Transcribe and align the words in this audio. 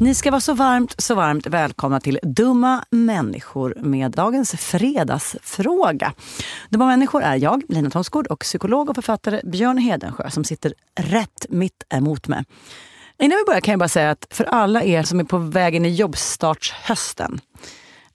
Ni 0.00 0.14
ska 0.14 0.30
vara 0.30 0.40
så 0.40 0.54
varmt, 0.54 0.94
så 0.98 1.14
varmt 1.14 1.46
välkomna 1.46 2.00
till 2.00 2.18
Dumma 2.22 2.84
människor 2.90 3.74
med 3.80 4.10
dagens 4.10 4.50
fredagsfråga. 4.50 6.12
Dumma 6.70 6.86
människor 6.86 7.22
är 7.22 7.36
jag, 7.36 7.62
Lina 7.68 7.90
Thomsgård, 7.90 8.26
och 8.26 8.40
psykolog 8.40 8.88
och 8.90 8.94
författare 8.94 9.40
Björn 9.44 9.78
Hedensjö 9.78 10.30
som 10.30 10.44
sitter 10.44 10.74
rätt 11.00 11.46
mitt 11.48 11.82
emot 11.94 12.28
mig. 12.28 12.44
Innan 13.18 13.38
vi 13.38 13.44
börjar 13.46 13.60
kan 13.60 13.72
jag 13.72 13.78
bara 13.78 13.88
säga 13.88 14.10
att 14.10 14.26
för 14.30 14.44
alla 14.44 14.82
er 14.82 15.02
som 15.02 15.20
är 15.20 15.24
på 15.24 15.38
vägen 15.38 15.84
i 15.84 15.94
jobbstartshösten, 15.94 17.40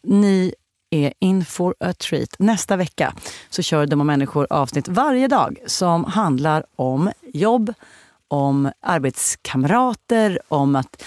ni 0.04 0.54
är 0.90 1.14
in 1.20 1.46
for 1.46 1.76
a 1.80 1.94
treat. 1.94 2.36
Nästa 2.40 2.76
vecka 2.76 3.14
så 3.50 3.62
kör 3.62 3.86
Dumma 3.86 4.04
människor 4.04 4.48
avsnitt 4.50 4.88
varje 4.88 5.28
dag 5.28 5.58
som 5.66 6.04
handlar 6.04 6.66
om 6.76 7.12
jobb, 7.34 7.74
om 8.28 8.72
arbetskamrater, 8.82 10.40
om 10.48 10.76
att 10.76 11.04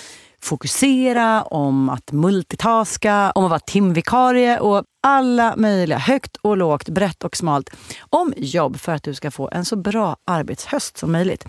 fokusera, 0.47 1.43
om 1.43 1.89
att 1.89 2.13
multitaska, 2.13 3.33
om 3.35 3.45
att 3.45 3.51
vara 3.51 3.61
timvikarie 3.61 4.59
och 4.61 4.85
alla 5.03 5.55
möjliga, 5.57 5.99
högt 5.99 6.37
och 6.37 6.57
lågt, 6.57 6.89
brett 6.89 7.25
och 7.25 7.37
smalt, 7.37 7.71
om 7.99 8.33
jobb 8.37 8.81
för 8.81 8.93
att 8.93 9.03
du 9.03 9.15
ska 9.15 9.31
få 9.31 9.49
en 9.53 9.65
så 9.65 9.77
bra 9.77 10.17
arbetshöst 10.25 10.99
som 10.99 11.13
möjligt. 11.13 11.45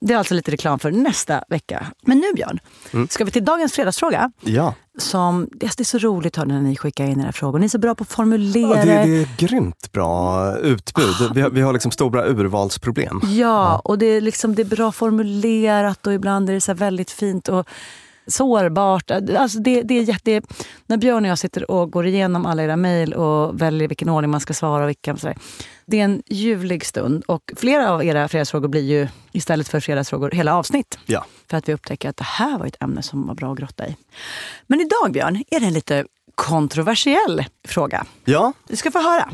Det 0.00 0.14
är 0.14 0.18
alltså 0.18 0.34
lite 0.34 0.50
reklam 0.50 0.78
för 0.78 0.90
nästa 0.90 1.44
vecka. 1.48 1.86
Men 2.02 2.18
nu 2.18 2.26
Björn, 2.34 2.60
ska 3.08 3.24
vi 3.24 3.30
till 3.30 3.44
dagens 3.44 3.72
fredagsfråga? 3.72 4.32
Ja, 4.40 4.74
Som, 4.98 5.48
det 5.52 5.80
är 5.80 5.84
så 5.84 5.98
roligt 5.98 6.36
hör 6.36 6.46
när 6.46 6.60
ni 6.60 6.76
skickar 6.76 7.04
in 7.04 7.20
era 7.20 7.32
frågor. 7.32 7.58
Ni 7.58 7.64
är 7.64 7.68
så 7.68 7.78
bra 7.78 7.94
på 7.94 8.02
att 8.02 8.12
formulera. 8.12 8.78
ja 8.78 8.84
det, 8.84 9.10
det 9.10 9.22
är 9.22 9.28
grymt 9.36 9.92
bra 9.92 10.56
utbud. 10.58 11.14
Vi 11.34 11.40
har, 11.40 11.50
vi 11.50 11.60
har 11.60 11.72
liksom 11.72 11.90
stora 11.90 12.26
urvalsproblem. 12.26 13.20
Ja, 13.24 13.80
och 13.84 13.98
det 13.98 14.06
är, 14.06 14.20
liksom, 14.20 14.54
det 14.54 14.62
är 14.62 14.66
bra 14.76 14.92
formulerat 14.92 16.06
och 16.06 16.12
ibland 16.12 16.48
är 16.50 16.54
det 16.54 16.60
så 16.60 16.74
väldigt 16.74 17.10
fint 17.10 17.48
och 17.48 17.68
sårbart. 18.26 19.10
Alltså 19.10 19.58
det, 19.58 19.82
det 19.82 19.94
är 19.98 20.02
jätte, 20.02 20.42
när 20.86 20.96
Björn 20.96 21.24
och 21.24 21.30
jag 21.30 21.38
sitter 21.38 21.70
och 21.70 21.90
går 21.90 22.06
igenom 22.06 22.46
alla 22.46 22.62
era 22.62 22.76
mejl 22.76 23.14
och 23.14 23.62
väljer 23.62 23.88
vilken 23.88 24.08
ordning 24.08 24.30
man 24.30 24.40
ska 24.40 24.54
svara. 24.54 24.82
Och 24.82 24.88
vilka, 24.88 25.16
så 25.16 25.26
där. 25.26 25.36
Det 25.86 26.00
är 26.00 26.04
en 26.04 26.22
ljuvlig 26.26 26.86
stund 26.86 27.24
och 27.26 27.52
flera 27.56 27.90
av 27.90 28.04
era 28.04 28.28
fredagsfrågor 28.28 28.68
blir 28.68 28.82
ju 28.82 29.08
istället 29.32 29.68
för 29.68 29.80
fredagsfrågor 29.80 30.30
hela 30.30 30.56
avsnitt. 30.56 30.98
Ja. 31.06 31.24
För 31.50 31.56
att 31.56 31.68
vi 31.68 31.74
upptäcker 31.74 32.08
att 32.08 32.16
det 32.16 32.24
här 32.24 32.58
var 32.58 32.66
ett 32.66 32.82
ämne 32.82 33.02
som 33.02 33.26
var 33.26 33.34
bra 33.34 33.52
att 33.52 33.58
grotta 33.58 33.86
i. 33.86 33.96
Men 34.66 34.80
idag 34.80 35.12
Björn, 35.12 35.44
är 35.50 35.60
det 35.60 35.66
en 35.66 35.72
lite 35.72 36.04
kontroversiell 36.34 37.44
fråga. 37.68 38.04
Ja, 38.24 38.52
Du 38.68 38.76
ska 38.76 38.90
få 38.90 38.98
höra. 38.98 39.28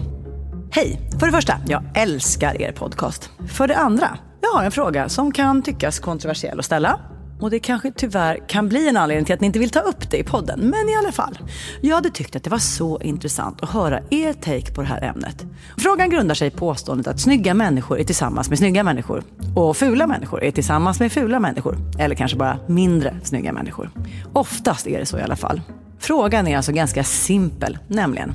Hej! 0.71 1.00
För 1.21 1.27
det 1.27 1.33
första, 1.33 1.61
jag 1.69 1.85
älskar 1.94 2.62
er 2.62 2.73
podcast. 2.73 3.31
För 3.49 3.69
det 3.69 3.77
andra, 3.77 4.19
jag 4.41 4.49
har 4.49 4.65
en 4.65 4.73
fråga 4.73 5.09
som 5.09 5.33
kan 5.33 5.62
tyckas 5.62 5.99
kontroversiell 5.99 6.59
att 6.59 6.65
ställa. 6.65 7.00
Och 7.41 7.50
det 7.50 7.59
kanske 7.59 7.93
tyvärr 7.97 8.49
kan 8.49 8.69
bli 8.69 8.88
en 8.88 8.97
anledning 8.97 9.25
till 9.25 9.35
att 9.35 9.41
ni 9.41 9.47
inte 9.47 9.59
vill 9.59 9.71
ta 9.71 9.81
upp 9.81 10.11
det 10.11 10.17
i 10.17 10.25
podden. 10.25 10.61
Men 10.61 10.88
i 10.88 10.97
alla 10.97 11.12
fall. 11.12 11.38
Jag 11.81 11.94
hade 11.94 12.11
tyckt 12.11 12.37
att 12.37 12.44
det 12.44 12.50
var 12.50 12.59
så 12.59 13.00
intressant 13.00 13.62
att 13.62 13.71
höra 13.71 14.00
er 14.11 14.33
take 14.33 14.75
på 14.75 14.81
det 14.83 14.88
här 14.88 15.03
ämnet. 15.03 15.47
Frågan 15.79 16.11
grundar 16.11 16.35
sig 16.35 16.49
i 16.49 16.50
påståendet 16.50 17.06
att 17.06 17.21
snygga 17.21 17.55
människor 17.55 18.00
är 18.00 18.05
tillsammans 18.05 18.49
med 18.49 18.59
snygga 18.59 18.85
människor. 18.85 19.23
Och 19.55 19.77
fula 19.77 20.06
människor 20.06 20.44
är 20.44 20.50
tillsammans 20.50 21.00
med 21.00 21.12
fula 21.12 21.41
människor. 21.41 21.77
Eller 21.99 22.15
kanske 22.15 22.37
bara 22.37 22.59
mindre 22.67 23.17
snygga 23.23 23.53
människor. 23.53 23.91
Oftast 24.33 24.87
är 24.87 24.99
det 24.99 25.06
så 25.06 25.19
i 25.19 25.23
alla 25.23 25.37
fall. 25.37 25.61
Frågan 25.99 26.47
är 26.47 26.56
alltså 26.56 26.73
ganska 26.73 27.05
simpel, 27.05 27.79
nämligen 27.88 28.33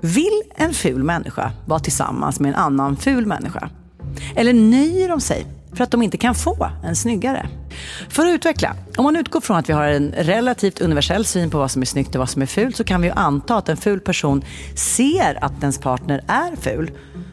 vill 0.00 0.42
en 0.56 0.72
ful 0.72 1.02
människa 1.02 1.52
vara 1.66 1.80
tillsammans 1.80 2.40
med 2.40 2.48
en 2.48 2.54
annan 2.54 2.96
ful 2.96 3.26
människa? 3.26 3.70
Eller 4.34 4.52
nöjer 4.52 5.08
de 5.08 5.20
sig 5.20 5.46
för 5.72 5.84
att 5.84 5.90
de 5.90 6.02
inte 6.02 6.16
kan 6.16 6.34
få 6.34 6.70
en 6.84 6.96
snyggare? 6.96 7.48
För 8.08 8.26
att 8.26 8.30
utveckla, 8.34 8.76
om 8.96 9.04
man 9.04 9.16
utgår 9.16 9.40
från 9.40 9.56
att 9.56 9.68
vi 9.68 9.72
har 9.72 9.84
en 9.84 10.12
relativt 10.12 10.80
universell 10.80 11.24
syn 11.24 11.50
på 11.50 11.58
vad 11.58 11.70
som 11.70 11.82
är 11.82 11.86
snyggt 11.86 12.14
och 12.14 12.18
vad 12.18 12.28
som 12.28 12.42
är 12.42 12.46
fult 12.46 12.76
så 12.76 12.84
kan 12.84 13.00
vi 13.00 13.08
ju 13.08 13.14
anta 13.16 13.56
att 13.56 13.68
en 13.68 13.76
ful 13.76 14.00
person 14.00 14.44
ser 14.74 15.44
att 15.44 15.60
ens 15.60 15.78
partner 15.78 16.24
är 16.26 16.56
ful. 16.56 16.90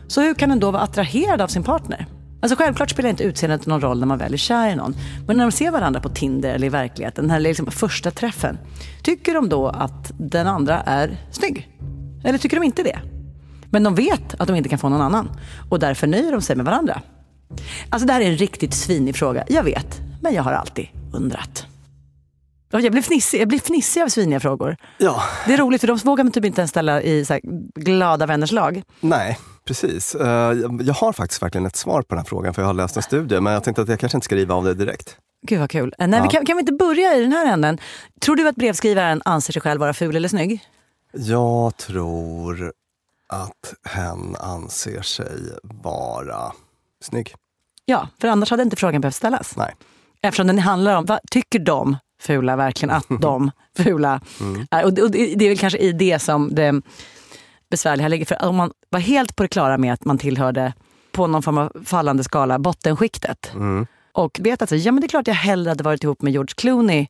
Så 0.07 0.21
hur 0.21 0.33
kan 0.33 0.50
den 0.50 0.59
då 0.59 0.71
vara 0.71 0.81
attraherad 0.81 1.41
av 1.41 1.47
sin 1.47 1.63
partner? 1.63 2.07
Alltså 2.41 2.56
självklart 2.56 2.89
spelar 2.89 3.09
inte 3.09 3.24
utseendet 3.24 3.65
någon 3.65 3.81
roll 3.81 4.00
när 4.00 4.07
man 4.07 4.18
väl 4.18 4.33
är 4.33 4.38
kär 4.38 4.69
i 4.69 4.75
någon. 4.75 4.95
Men 5.27 5.38
när 5.38 5.44
de 5.44 5.51
ser 5.51 5.71
varandra 5.71 6.00
på 6.00 6.09
Tinder 6.09 6.53
eller 6.53 6.68
i 6.68 6.69
verkligheten, 6.69 7.24
den 7.24 7.31
här 7.31 7.39
liksom 7.39 7.71
första 7.71 8.12
träffen. 8.12 8.57
Tycker 9.03 9.33
de 9.33 9.50
då 9.50 9.68
att 9.68 10.12
den 10.18 10.47
andra 10.47 10.81
är 10.81 11.18
snygg? 11.31 11.69
Eller 12.24 12.38
tycker 12.38 12.57
de 12.57 12.63
inte 12.63 12.83
det? 12.83 13.00
Men 13.69 13.83
de 13.83 13.95
vet 13.95 14.35
att 14.39 14.47
de 14.47 14.56
inte 14.56 14.69
kan 14.69 14.80
få 14.80 14.89
någon 14.89 15.01
annan 15.01 15.30
och 15.69 15.80
därför 15.80 16.07
nöjer 16.07 16.31
de 16.31 16.41
sig 16.41 16.56
med 16.56 16.65
varandra. 16.65 17.01
Alltså 17.89 18.07
det 18.07 18.13
här 18.13 18.21
är 18.21 18.25
en 18.31 18.38
riktigt 18.38 18.73
svinig 18.73 19.15
fråga, 19.15 19.44
jag 19.47 19.63
vet. 19.63 20.01
Men 20.21 20.33
jag 20.33 20.44
har 20.44 20.51
alltid 20.53 20.88
undrat. 21.13 21.65
Jag 22.71 22.91
blir 22.91 23.01
fnissig, 23.01 23.41
jag 23.41 23.47
blir 23.47 23.59
fnissig 23.59 24.01
av 24.01 24.07
sviniga 24.07 24.39
frågor. 24.39 24.75
ja. 24.97 25.23
Det 25.47 25.53
är 25.53 25.57
roligt 25.57 25.81
för 25.81 25.88
de 25.88 25.97
vågar 25.97 26.23
man 26.23 26.31
typ 26.33 26.45
inte 26.45 26.61
ens 26.61 26.69
ställa 26.71 27.01
i 27.01 27.25
så 27.25 27.39
glada 27.75 28.25
vänners 28.25 28.51
lag. 28.51 28.83
Nej, 29.00 29.39
precis. 29.67 30.15
Eh, 30.15 30.27
jag- 30.81 30.94
har 30.94 31.13
faktiskt 31.13 31.41
verkligen 31.44 31.65
ett 31.65 31.75
svar 31.75 32.01
på 32.01 32.07
den 32.09 32.17
här 32.17 32.25
frågan 32.25 32.53
för 32.53 32.61
jag 32.61 32.67
har 32.67 32.73
läst 32.73 32.97
en 32.97 33.03
studie 33.03 33.39
men 33.39 33.53
jag 33.53 33.63
tänkte 33.63 33.81
att 33.81 33.88
jag 33.89 33.99
kanske 33.99 34.17
inte 34.17 34.25
ska 34.25 34.35
skriva 34.35 34.56
av 34.56 34.63
det 34.63 34.73
direkt. 34.73 35.17
Gud 35.47 35.59
vad 35.59 35.69
kul. 35.69 35.94
Eh, 35.99 36.07
Nej, 36.07 36.19
vi 36.21 36.25
Ja. 36.25 36.29
kan, 36.31 36.45
kan 36.45 36.57
vi 36.57 36.59
inte 36.59 36.73
börja 36.73 37.15
i 37.15 37.21
den 37.21 37.31
här 37.31 37.53
änden? 37.53 37.77
Tror 38.21 38.35
du 38.35 38.47
att 38.47 38.56
brevskrivaren 38.56 39.21
anser 39.25 39.53
sig 39.53 39.61
själv 39.61 39.79
vara 39.79 39.94
ful 39.94 40.15
eller 40.15 40.29
snygg? 40.29 40.59
Jag 41.13 41.77
tror 41.77 42.71
att 43.29 43.73
hen 43.95 44.35
anser 44.39 45.01
sig 45.01 45.31
vara 45.63 46.51
snygg. 47.03 47.33
Ja, 47.85 48.07
för 48.21 48.27
annars 48.27 48.50
hade 48.51 48.63
inte 48.63 48.75
frågan 48.75 49.01
behövt 49.01 49.15
ställas. 49.15 49.57
Nej. 49.57 49.75
Eftersom 50.21 50.47
den 50.47 50.59
handlar 50.59 50.95
om, 50.95 51.06
vad 51.06 51.19
tycker 51.31 51.59
de 51.59 51.97
fula 52.21 52.56
verkligen 52.56 52.95
att 52.95 53.06
de 53.21 53.51
fula 53.77 54.21
Mm. 54.41 54.68
är? 54.71 54.83
Och 54.83 54.94
det, 54.94 55.01
och 55.01 55.12
det 55.12 55.45
är 55.45 55.50
väl 55.50 55.57
kanske 55.57 55.80
i 55.80 55.91
det 55.91 56.19
som 56.19 56.56
det 56.56 56.81
besvärliga 57.69 58.07
ligger. 58.07 58.25
För 58.25 58.45
om 58.45 58.56
man 58.56 58.71
var 58.89 59.00
helt 59.00 59.35
på 59.35 59.44
det 59.44 59.50
klara 59.50 59.77
med 59.77 59.94
att 59.94 60.06
man 60.06 60.18
tillhörde, 60.18 60.74
på 61.12 61.27
någon 61.27 61.44
form 61.44 61.57
av 61.57 61.71
fallande 61.85 62.24
skala, 62.24 62.59
bottenskiktet. 62.59 63.51
Mm. 63.53 63.88
Och 64.12 64.39
vet 64.41 64.62
att 64.62 64.69
så, 64.69 64.75
ja, 64.75 64.91
men 64.91 65.01
det 65.01 65.06
är 65.06 65.09
klart 65.09 65.27
jag 65.27 65.35
hellre 65.35 65.69
hade 65.69 65.83
varit 65.83 66.03
ihop 66.03 66.21
med 66.21 66.33
George 66.33 66.53
Clooney, 66.57 67.07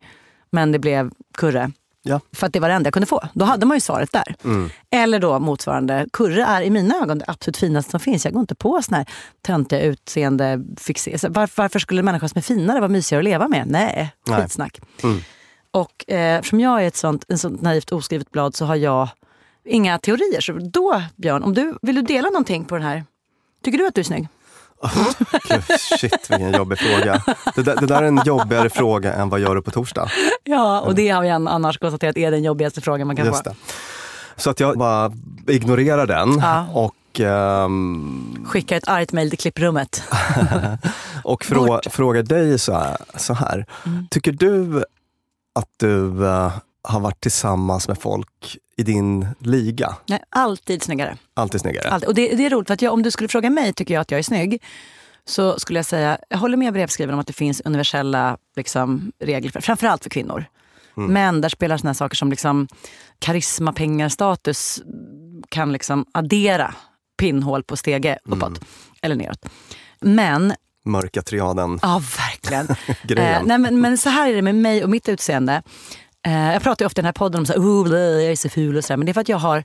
men 0.52 0.72
det 0.72 0.80
blev 0.80 1.12
Kurre. 1.38 1.72
Ja. 2.06 2.20
För 2.34 2.48
att 2.48 2.54
det 2.54 2.60
var 2.60 2.70
det 2.70 2.76
enda 2.76 2.88
jag 2.88 2.94
kunde 2.94 3.08
få. 3.08 3.22
Då 3.34 3.46
hade 3.46 3.66
man 3.66 3.78
ju 3.78 3.82
svaret 3.82 4.12
där. 4.12 4.36
Mm. 4.44 4.70
Eller 4.92 5.20
då 5.20 5.40
motsvarande, 5.40 6.08
Kurre 6.14 6.44
är 6.44 6.62
i 6.62 6.70
mina 6.70 6.96
ögon 6.96 7.18
det 7.18 7.26
absolut 7.28 7.58
finaste 7.58 7.92
som 7.92 8.00
finns. 8.00 8.26
Jag 8.26 8.34
går 8.34 8.42
inte 8.42 8.56
på 8.56 8.82
såna 8.82 8.98
här 8.98 9.08
töntiga 9.42 9.82
utseende 9.82 10.64
fixer. 10.78 11.30
Varför, 11.30 11.64
varför 11.64 11.80
skulle 11.80 12.02
en 12.02 12.06
människa 12.06 12.28
som 12.28 12.38
är 12.38 12.42
finare 12.42 12.80
vara 12.80 12.90
mysigare 12.90 13.20
att 13.20 13.24
leva 13.24 13.48
med? 13.48 13.68
Nej, 13.68 14.14
Nej. 14.28 14.42
skitsnack. 14.42 14.80
Mm. 15.04 15.20
Och 15.72 16.06
eh, 16.08 16.38
eftersom 16.38 16.60
jag 16.60 16.84
är 16.84 16.88
ett 16.88 16.96
sånt, 16.96 17.26
en 17.28 17.38
sånt 17.38 17.62
naivt 17.62 17.92
oskrivet 17.92 18.32
blad 18.32 18.56
så 18.56 18.66
har 18.66 18.76
jag 18.76 19.10
inga 19.66 20.00
teorier. 20.00 20.42
Så 20.42 20.54
då, 20.54 21.02
Björn, 21.16 21.44
om 21.44 21.54
du, 21.54 21.78
vill 21.82 21.96
du 21.96 22.02
dela 22.02 22.30
någonting 22.30 22.66
på 22.66 22.76
den 22.76 22.84
här? 22.84 23.04
Tycker 23.64 23.78
du 23.78 23.88
att 23.88 23.96
du 23.96 24.02
är 24.02 24.06
snygg? 24.06 24.28
Gud, 25.50 25.64
shit 26.00 26.30
vilken 26.32 26.54
jobbig 26.54 26.78
fråga. 26.80 27.24
Det 27.56 27.62
där, 27.62 27.76
det 27.80 27.86
där 27.86 28.04
är 28.04 28.08
en 28.08 28.22
jobbigare 28.26 28.70
fråga 28.70 29.14
än 29.14 29.30
vad 29.30 29.40
gör 29.40 29.56
du 29.56 29.62
på 29.62 29.72
torsdag. 29.72 30.10
Ja, 30.44 30.80
och 30.82 30.96
det 30.96 31.10
har 31.10 31.22
vi 31.22 31.30
annars 31.30 31.78
konstaterat 31.78 32.18
är 32.18 32.32
den 32.32 32.44
jobbigaste 32.44 32.82
frågan 32.82 33.08
man 33.08 33.16
kan 33.16 33.26
Just 33.26 33.44
få. 33.44 33.50
det. 33.50 33.56
Så 34.36 34.50
att 34.50 34.60
jag 34.60 34.78
bara 34.78 35.12
ignorerar 35.48 36.08
den 36.08 36.40
Ja. 36.42 36.66
och, 36.74 37.20
ehm, 37.20 38.46
Skicka 38.48 38.78
ett 38.78 38.88
argt 38.88 39.12
mejl 39.12 39.30
till 39.30 39.40
klipprummet. 39.40 40.04
och 41.24 41.46
frå, 41.46 41.82
frågar 41.90 42.24
dig 42.24 42.60
så 42.60 42.74
här. 42.74 42.98
Så 43.18 43.34
här. 43.34 43.66
Mm. 43.86 44.08
Tycker 44.12 44.32
du 44.32 44.84
att 45.60 45.70
du 45.80 46.26
eh, 46.28 46.52
har 46.84 47.00
varit 47.00 47.20
tillsammans 47.20 47.88
med 47.88 47.98
folk 47.98 48.58
i 48.78 48.84
din 48.84 49.28
liga? 49.40 49.96
Nej, 50.06 50.24
alltid 50.30 50.84
snyggare. 50.84 51.18
Alltid 51.34 51.62
snyggare? 51.62 51.90
Alltid. 51.90 52.10
Och 52.10 52.16
det, 52.16 52.36
det 52.36 52.46
är 52.46 52.50
roligt, 52.50 52.68
för 52.68 52.74
att 52.74 52.82
jag, 52.82 52.94
om 52.94 53.04
du 53.04 53.12
skulle 53.12 53.30
fråga 53.30 53.50
mig, 53.50 53.74
tycker 53.74 53.94
jag 53.94 54.02
att 54.02 54.12
jag 54.12 54.20
är 54.20 54.24
snygg? 54.24 54.64
Så 55.26 55.60
skulle 55.60 55.80
jag 55.80 55.86
säga, 55.86 56.18
jag 56.30 56.38
håller 56.38 56.58
med 56.58 56.74
brevskrivaren 56.74 57.14
om 57.14 57.20
att 57.20 57.28
det 57.28 57.34
finns 57.34 57.62
universella 57.66 58.38
liksom, 58.56 59.12
regler, 59.20 59.52
för, 59.52 59.62
framförallt 59.62 60.04
för 60.04 60.10
kvinnor. 60.10 60.46
Men 60.96 61.42
där 61.42 61.50
spelar 61.50 61.78
såna 61.78 61.94
saker 61.94 62.16
som 62.16 62.30
liksom, 62.30 62.68
karisma, 63.20 63.74
pengar, 63.74 64.10
status 64.10 64.82
kan 65.50 65.72
liksom 65.72 66.06
addera 66.12 66.76
pinnhål 67.18 67.64
på 67.64 67.78
stege 67.78 68.20
uppåt 68.24 68.60
eller 69.02 69.16
neråt. 69.16 69.46
Men 70.00 70.54
Mörka 70.86 71.22
triaden 71.22 71.80
Ja, 71.82 72.02
verkligen. 72.18 72.68
Eh, 73.18 73.44
nej, 73.46 73.58
men, 73.58 73.82
men 73.82 73.98
så 73.98 74.10
här 74.10 74.30
är 74.30 74.36
det 74.36 74.42
med 74.42 74.56
mig 74.56 74.84
och 74.84 74.90
mitt 74.90 75.10
utseende. 75.10 75.62
Eh, 76.26 76.54
jag 76.54 76.64
pratar 76.64 76.86
ju 76.86 76.88
ofta 76.88 77.00
i 77.00 77.02
den 77.02 77.06
här 77.06 77.14
podden 77.14 77.40
om 77.40 77.44
att 77.44 77.58
oh, 77.58 78.00
jag 78.00 78.32
är 78.32 78.36
så 78.36 78.50
ful 78.50 78.78
och 78.78 78.84
sådär. 78.84 78.98
Men 78.98 79.06
det 79.06 79.12
är 79.12 79.14
för 79.14 79.22
att 79.22 79.30
jag 79.30 79.38
har 79.38 79.64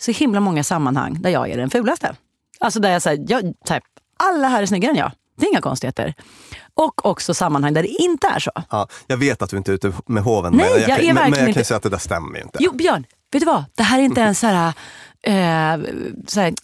så 0.00 0.10
himla 0.10 0.40
många 0.40 0.64
sammanhang 0.64 1.22
där 1.22 1.30
jag 1.30 1.50
är 1.50 1.56
den 1.56 1.70
fulaste. 1.70 2.16
Alltså 2.60 2.80
där 2.80 2.90
jag 2.90 3.02
säger, 3.02 3.52
alla 4.16 4.48
här 4.48 4.62
är 4.62 4.66
snyggare 4.66 4.90
än 4.90 4.98
jag. 4.98 5.12
Det 5.36 5.46
är 5.46 5.50
inga 5.50 5.60
konstigheter. 5.60 6.14
Och 6.74 7.06
också 7.06 7.34
sammanhang 7.34 7.74
där 7.74 7.82
det 7.82 7.88
inte 7.88 8.26
är 8.26 8.38
så. 8.38 8.50
Ja, 8.70 8.88
jag 9.06 9.16
vet 9.16 9.42
att 9.42 9.50
du 9.50 9.56
inte 9.56 9.72
är 9.72 9.74
ute 9.74 9.92
med 10.06 10.22
hoven, 10.22 10.52
Nej, 10.52 10.70
men 10.70 10.80
jag 10.80 10.90
jag, 10.90 11.00
är 11.00 11.06
kan, 11.06 11.14
men, 11.14 11.30
men 11.30 11.44
jag 11.44 11.54
kan 11.54 11.64
säga 11.64 11.76
att 11.76 11.82
det 11.82 11.88
där 11.88 11.98
stämmer 11.98 12.36
ju 12.36 12.42
inte. 12.42 12.58
Jo, 12.60 12.72
Björn, 12.72 13.04
vet 13.32 13.40
du 13.40 13.46
vad? 13.46 13.64
Det 13.74 13.82
här 13.82 13.98
är 13.98 14.02
inte 14.02 14.20
ens 14.20 14.38
så 14.40 14.46
här, 14.46 14.72
eh, 15.22 15.80
så 16.26 16.40
här 16.40 16.54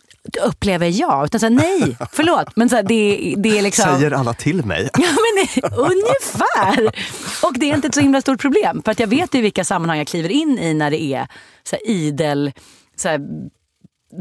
upplever 0.42 1.00
jag. 1.00 1.24
Utan 1.24 1.40
så 1.40 1.46
här, 1.46 1.50
nej, 1.50 1.96
förlåt. 2.12 2.56
Men 2.56 2.68
så 2.68 2.76
här, 2.76 2.82
det, 2.82 3.34
det 3.38 3.58
är 3.58 3.62
liksom... 3.62 3.96
Säger 3.96 4.10
alla 4.10 4.34
till 4.34 4.64
mig? 4.64 4.90
Ja, 4.98 5.08
men 5.08 5.72
ungefär. 5.74 6.86
Och 7.46 7.52
det 7.58 7.70
är 7.70 7.74
inte 7.74 7.88
ett 7.88 7.94
så 7.94 8.00
himla 8.00 8.20
stort 8.20 8.40
problem. 8.40 8.82
För 8.84 8.92
att 8.92 9.00
jag 9.00 9.06
vet 9.06 9.34
ju 9.34 9.40
vilka 9.40 9.64
sammanhang 9.64 9.98
jag 9.98 10.06
kliver 10.06 10.28
in 10.28 10.58
i 10.58 10.74
när 10.74 10.90
det 10.90 11.02
är 11.02 11.26
så 11.64 11.76
här 11.76 11.88
idel, 11.90 12.52
så 12.96 13.08
här, 13.08 13.20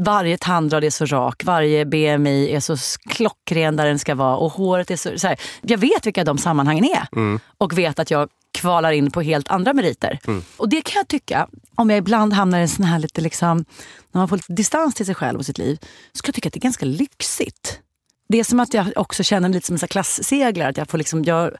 varje 0.04 0.38
tandrad 0.38 0.84
är 0.84 0.90
så 0.90 1.06
rak, 1.06 1.44
varje 1.44 1.84
BMI 1.84 2.50
är 2.54 2.60
så 2.60 2.76
klockren 3.10 3.76
där 3.76 3.86
den 3.86 3.98
ska 3.98 4.14
vara 4.14 4.36
och 4.36 4.52
håret 4.52 4.90
är 4.90 4.96
så... 4.96 5.18
så 5.18 5.26
här, 5.28 5.40
jag 5.62 5.78
vet 5.78 6.06
vilka 6.06 6.24
de 6.24 6.38
sammanhangen 6.38 6.84
är. 6.84 7.06
Och 7.58 7.78
vet 7.78 7.98
att 7.98 8.10
jag 8.10 8.28
kvalar 8.64 8.92
in 8.92 9.10
på 9.10 9.22
helt 9.22 9.48
andra 9.48 9.72
meriter. 9.72 10.18
Och 10.56 10.68
det 10.68 10.82
kan 10.82 11.00
jag 11.00 11.08
tycka, 11.08 11.48
om 11.74 11.90
jag 11.90 11.98
ibland 11.98 12.32
hamnar 12.32 12.58
i 12.58 12.62
en 12.62 12.68
sån 12.68 12.84
här 12.84 12.98
lite 12.98 13.20
liksom, 13.20 13.64
när 14.12 14.20
man 14.20 14.28
får 14.28 14.36
lite 14.36 14.52
distans 14.52 14.94
till 14.94 15.06
sig 15.06 15.14
själv 15.14 15.38
och 15.38 15.46
sitt 15.46 15.58
liv, 15.58 15.78
så 16.12 16.22
kan 16.22 16.28
jag 16.28 16.34
tycka 16.34 16.48
att 16.48 16.52
det 16.52 16.58
är 16.58 16.68
ganska 16.70 16.86
lyxigt. 16.86 17.80
det 18.28 18.40
är 18.40 18.44
som 18.44 18.60
att 18.60 18.74
jag 18.74 18.92
också 18.96 19.22
känner 19.22 19.48
mig 19.48 19.54
lite 19.54 19.66
som 19.66 19.78
en 19.82 19.88
klasseglare. 19.88 20.68
Att 20.68 20.76
jag, 20.76 20.88
får 20.88 20.98
liksom, 20.98 21.24
jag 21.24 21.50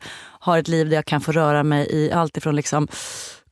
har 0.40 0.58
ett 0.58 0.68
liv 0.68 0.88
där 0.88 0.96
jag 0.96 1.04
kan 1.04 1.20
få 1.20 1.32
röra 1.32 1.62
mig 1.62 1.87
i 1.90 2.12
allt 2.12 2.37
ifrån 2.37 2.56
liksom 2.56 2.88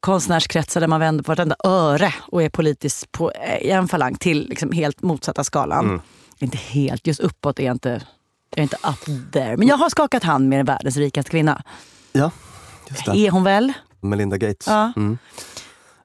konstnärskretsar 0.01 0.81
där 0.81 0.89
man 0.89 1.01
vänder 1.01 1.25
på 1.25 1.31
vartenda 1.31 1.57
öre 1.65 2.15
och 2.21 2.43
är 2.43 2.49
politiskt 2.49 3.13
på 3.13 3.33
i 3.61 3.71
en 3.71 3.89
falang 3.89 4.15
till 4.15 4.49
liksom 4.49 4.73
helt 4.73 5.03
motsatta 5.03 5.45
skalan. 5.45 5.85
Mm. 5.85 6.01
Inte 6.39 6.59
helt, 6.59 7.07
just 7.07 7.21
uppåt 7.21 7.59
är 7.59 7.65
jag 7.65 7.75
inte, 7.75 8.03
jag 8.51 8.59
är 8.59 8.63
inte 8.63 8.77
up 8.77 9.33
there. 9.33 9.57
Men 9.57 9.69
jag 9.69 9.77
har 9.77 9.91
skakat 9.91 10.25
hand 10.25 10.49
med 10.49 10.67
världens 10.67 10.97
rikaste 10.97 11.31
kvinna. 11.31 11.63
Ja. 12.13 12.31
Är 13.15 13.31
hon 13.31 13.45
väl? 13.45 13.73
Melinda 14.01 14.37
Gates. 14.39 14.67
Ja. 14.67 14.93
Mm. 14.97 15.19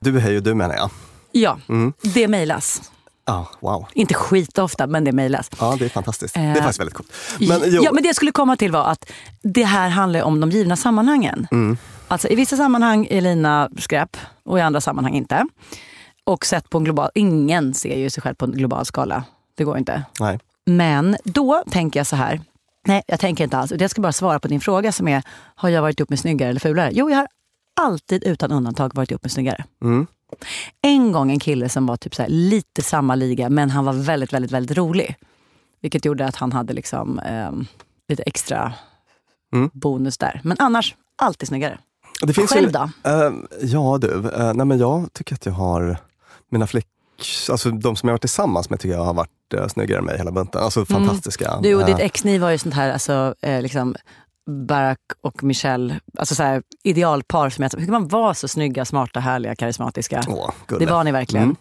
Du 0.00 0.18
är 0.20 0.30
ju 0.30 0.40
du 0.40 0.54
menar 0.54 0.74
jag. 0.74 0.90
Ja, 1.32 1.58
Mm. 1.68 1.92
det 2.14 2.28
mejlas. 2.28 2.82
Ja, 3.26 3.48
wow. 3.60 3.86
Inte 3.94 4.14
skitofta, 4.14 4.86
men 4.86 5.04
det 5.04 5.12
mejlas. 5.12 5.50
Ja, 5.60 5.76
det 5.78 5.84
är 5.84 5.88
fantastiskt. 5.88 6.34
Det 6.34 6.40
Eh, 6.40 6.50
är 6.50 6.54
faktiskt 6.54 6.80
väldigt 6.80 6.94
coolt. 6.96 7.12
Men, 7.38 7.60
jo, 7.66 7.82
Ja, 7.84 7.92
men 7.92 8.02
det 8.02 8.08
jag 8.08 8.16
skulle 8.16 8.32
komma 8.32 8.56
till 8.56 8.72
var 8.72 8.84
att 8.84 9.10
det 9.42 9.64
här 9.64 9.88
handlar 9.88 10.22
om 10.22 10.40
de 10.40 10.50
givna 10.50 10.76
sammanhangen. 10.76 11.46
Mm. 11.50 11.76
Alltså 12.08 12.28
i 12.28 12.34
vissa 12.34 12.56
sammanhang 12.56 13.06
är 13.10 13.20
Lina 13.20 13.70
skräp 13.78 14.16
och 14.44 14.58
i 14.58 14.62
andra 14.62 14.80
sammanhang 14.80 15.14
inte. 15.14 15.46
Och 16.24 16.46
sett 16.46 16.70
på 16.70 16.78
en 16.78 16.84
global... 16.84 17.10
Ingen 17.14 17.74
ser 17.74 17.96
ju 17.98 18.10
sig 18.10 18.22
själv 18.22 18.34
på 18.34 18.44
en 18.44 18.52
global 18.52 18.84
skala. 18.84 19.24
Det 19.56 19.64
går 19.64 19.78
inte. 19.78 20.02
nej. 20.20 20.38
Men 20.66 21.16
då 21.24 21.64
tänker 21.70 22.00
jag 22.00 22.06
så 22.06 22.16
här. 22.16 22.40
Nej, 22.88 23.02
jag 23.06 23.20
tänker 23.20 23.44
inte 23.44 23.58
alls. 23.58 23.72
Jag 23.78 23.90
ska 23.90 24.00
bara 24.00 24.12
svara 24.12 24.38
på 24.38 24.48
din 24.48 24.60
fråga 24.60 24.92
som 24.92 25.08
är, 25.08 25.22
har 25.54 25.68
jag 25.68 25.82
varit 25.82 26.00
ihop 26.00 26.10
med 26.10 26.18
snyggare 26.18 26.50
eller 26.50 26.60
fulare? 26.60 26.90
Jo, 26.92 27.10
jag 27.10 27.16
har 27.16 27.28
alltid 27.80 28.24
utan 28.24 28.52
undantag 28.52 28.94
varit 28.94 29.10
ihop 29.10 29.22
med 29.22 29.32
snyggare. 29.32 29.64
Mm. 29.82 30.06
En 30.82 31.12
gång 31.12 31.30
en 31.30 31.40
kille 31.40 31.68
som 31.68 31.86
var 31.86 31.96
typ 31.96 32.14
så 32.14 32.22
här, 32.22 32.28
lite 32.28 32.82
samma 32.82 33.14
liga, 33.14 33.48
men 33.50 33.70
han 33.70 33.84
var 33.84 33.92
väldigt, 33.92 34.32
väldigt, 34.32 34.50
väldigt 34.52 34.76
rolig. 34.78 35.16
Vilket 35.80 36.04
gjorde 36.04 36.26
att 36.26 36.36
han 36.36 36.52
hade 36.52 36.72
liksom 36.72 37.18
ehm, 37.18 37.66
lite 38.08 38.22
extra 38.22 38.72
Mm. 39.52 39.70
bonus 39.72 40.18
där. 40.18 40.40
Men 40.44 40.56
annars, 40.60 40.94
alltid 41.16 41.48
snyggare. 41.48 41.78
Det 42.22 42.32
finns 42.32 42.50
Själv 42.50 42.66
ju, 42.66 42.72
då? 42.72 42.90
Eh, 43.10 43.32
ja 43.62 43.98
du, 44.00 44.30
eh, 44.34 44.54
nej 44.54 44.66
men 44.66 44.78
jag 44.78 45.12
tycker 45.12 45.34
att 45.34 45.46
jag 45.46 45.52
har 45.52 45.96
mina 46.50 46.66
flick, 46.66 46.86
alltså 47.50 47.70
de 47.70 47.96
som 47.96 48.08
jag 48.08 48.14
varit 48.14 48.20
tillsammans 48.20 48.70
med 48.70 48.80
tycker 48.80 48.96
jag 48.96 49.04
har 49.04 49.14
varit 49.14 49.54
uh, 49.54 49.66
snyggare 49.68 49.98
än 49.98 50.04
mig 50.04 50.18
hela 50.18 50.30
bunten. 50.30 50.62
Alltså 50.62 50.84
fantastiska. 50.84 51.48
Mm. 51.48 51.62
Du 51.62 51.74
och 51.74 51.80
Eh, 51.80 51.86
ditt 51.86 51.98
ex, 51.98 52.24
ni 52.24 52.38
var 52.38 52.50
ju 52.50 52.58
sånt 52.58 52.74
här, 52.74 52.92
alltså, 52.92 53.34
eh, 53.42 53.62
liksom 53.62 53.94
Barack 54.68 54.98
och 55.20 55.44
Michelle, 55.44 56.00
alltså 56.18 56.34
så 56.34 56.42
här, 56.42 56.62
idealpar. 56.84 57.50
Som 57.50 57.62
jag, 57.62 57.70
hur 57.78 57.86
kan 57.86 57.92
man 57.92 58.08
vara 58.08 58.34
så 58.34 58.48
snygga, 58.48 58.84
smarta, 58.84 59.20
härliga, 59.20 59.54
karismatiska? 59.54 60.22
Åh, 60.28 60.50
det 60.78 60.86
var 60.86 61.04
ni 61.04 61.12
verkligen. 61.12 61.44
Mm. 61.44 61.56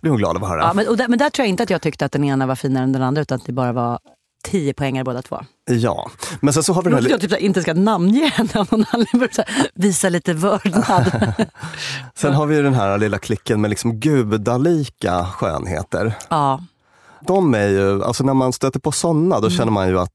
blir 0.00 0.10
hon 0.10 0.18
glad 0.18 0.36
av 0.36 0.44
att 0.44 0.50
höra. 0.50 0.60
Ja, 0.60 0.72
men, 0.74 0.96
där, 0.96 1.08
men 1.08 1.18
där 1.18 1.30
tror 1.30 1.44
jag 1.44 1.48
inte 1.48 1.62
att 1.62 1.70
jag 1.70 1.82
tyckte 1.82 2.04
att 2.04 2.12
den 2.12 2.24
ena 2.24 2.46
var 2.46 2.54
finare 2.54 2.84
än 2.84 2.92
den 2.92 3.02
andra, 3.02 3.22
utan 3.22 3.36
att 3.36 3.46
det 3.46 3.52
bara 3.52 3.72
var 3.72 3.98
tio 4.44 4.74
poängare 4.74 5.04
båda 5.04 5.22
två. 5.22 5.40
Ja, 5.70 6.10
men 6.40 6.54
sen 6.54 6.62
så 6.62 6.72
har 6.72 6.82
vi 6.82 6.90
Låter 6.90 7.02
här... 7.02 7.10
jag 7.10 7.20
typ 7.20 7.30
här, 7.30 7.38
inte 7.38 7.62
ska 7.62 7.74
namnge 7.74 8.26
henne 8.26 8.50
av 8.54 8.66
någon 8.70 8.84
anledning. 8.90 9.28
Visa 9.74 10.08
lite 10.08 10.32
vördnad. 10.32 11.32
Sen 12.14 12.34
har 12.34 12.46
vi 12.46 12.60
den 12.62 12.74
här 12.74 12.98
lilla 12.98 13.18
klicken 13.18 13.60
med 13.60 13.70
liksom 13.70 14.00
gudalika 14.00 15.26
skönheter. 15.26 16.14
ja. 16.28 16.60
De 17.26 17.54
är 17.54 17.68
ju, 17.68 18.04
alltså 18.04 18.24
när 18.24 18.34
man 18.34 18.52
stöter 18.52 18.80
på 18.80 18.92
sådana, 18.92 19.40
då 19.40 19.50
känner 19.50 19.72
man 19.72 19.88
ju 19.88 19.98
att 20.00 20.10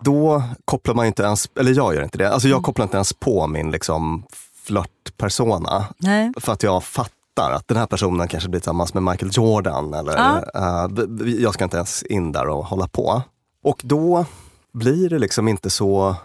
då 0.00 0.42
kopplar 0.64 0.94
man 0.94 1.06
inte 1.06 1.22
ens, 1.22 1.48
eller 1.60 1.72
jag 1.76 1.94
gör 1.94 2.02
inte 2.02 2.18
det, 2.18 2.30
alltså 2.32 2.48
jag 2.48 2.62
kopplar 2.62 2.82
inte 2.82 2.96
ens 2.96 3.12
på 3.12 3.46
min 3.46 3.70
liksom 3.70 4.22
flörtpersona. 4.66 5.84
Nej. 5.98 6.32
För 6.40 6.52
att 6.52 6.62
jag 6.62 6.84
fattar 6.84 7.52
att 7.52 7.68
den 7.68 7.76
här 7.76 7.86
personen 7.86 8.28
kanske 8.28 8.48
blir 8.48 8.60
tillsammans 8.60 8.94
med 8.94 9.02
Michael 9.02 9.30
Jordan. 9.34 9.94
Eller, 9.94 10.16
Ja. 10.54 10.88
b- 10.88 11.36
jag 11.38 11.54
ska 11.54 11.64
inte 11.64 11.76
ens 11.76 12.02
in 12.02 12.32
där 12.32 12.48
och 12.48 12.64
hålla 12.66 12.88
på. 12.88 13.22
Och 13.64 13.80
då 13.84 14.26
blir 14.72 15.08
det 15.10 15.18
liksom 15.18 15.48
inte 15.48 15.70
så 15.70 16.16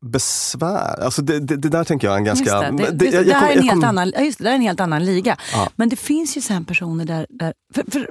besvär. 0.00 1.00
Alltså 1.04 1.22
det, 1.22 1.38
det, 1.40 1.56
det 1.56 1.68
där 1.68 1.84
tänker 1.84 2.06
jag 2.06 2.14
är 2.14 2.18
en 2.18 2.24
ganska... 2.24 2.70
Just 2.70 2.78
det, 2.78 2.90
det, 2.92 3.10
jag- 3.10 3.26
jag 3.26 3.38
kom- 3.40 3.48
är 3.48 3.52
en 3.52 3.62
helt 3.62 3.70
kom- 3.80 3.84
annan, 3.84 4.12
just 4.18 4.38
det, 4.38 4.44
här 4.44 4.50
är 4.50 4.56
en 4.56 4.62
helt 4.62 4.80
annan 4.80 5.04
liga. 5.04 5.36
Ja. 5.52 5.68
Men 5.76 5.88
det 5.88 5.96
finns 5.96 6.36
ju 6.36 6.40
sen 6.40 6.64
personer 6.64 7.04
där... 7.04 7.26
där 7.30 7.52
för, 7.74 7.84
för, 7.90 8.10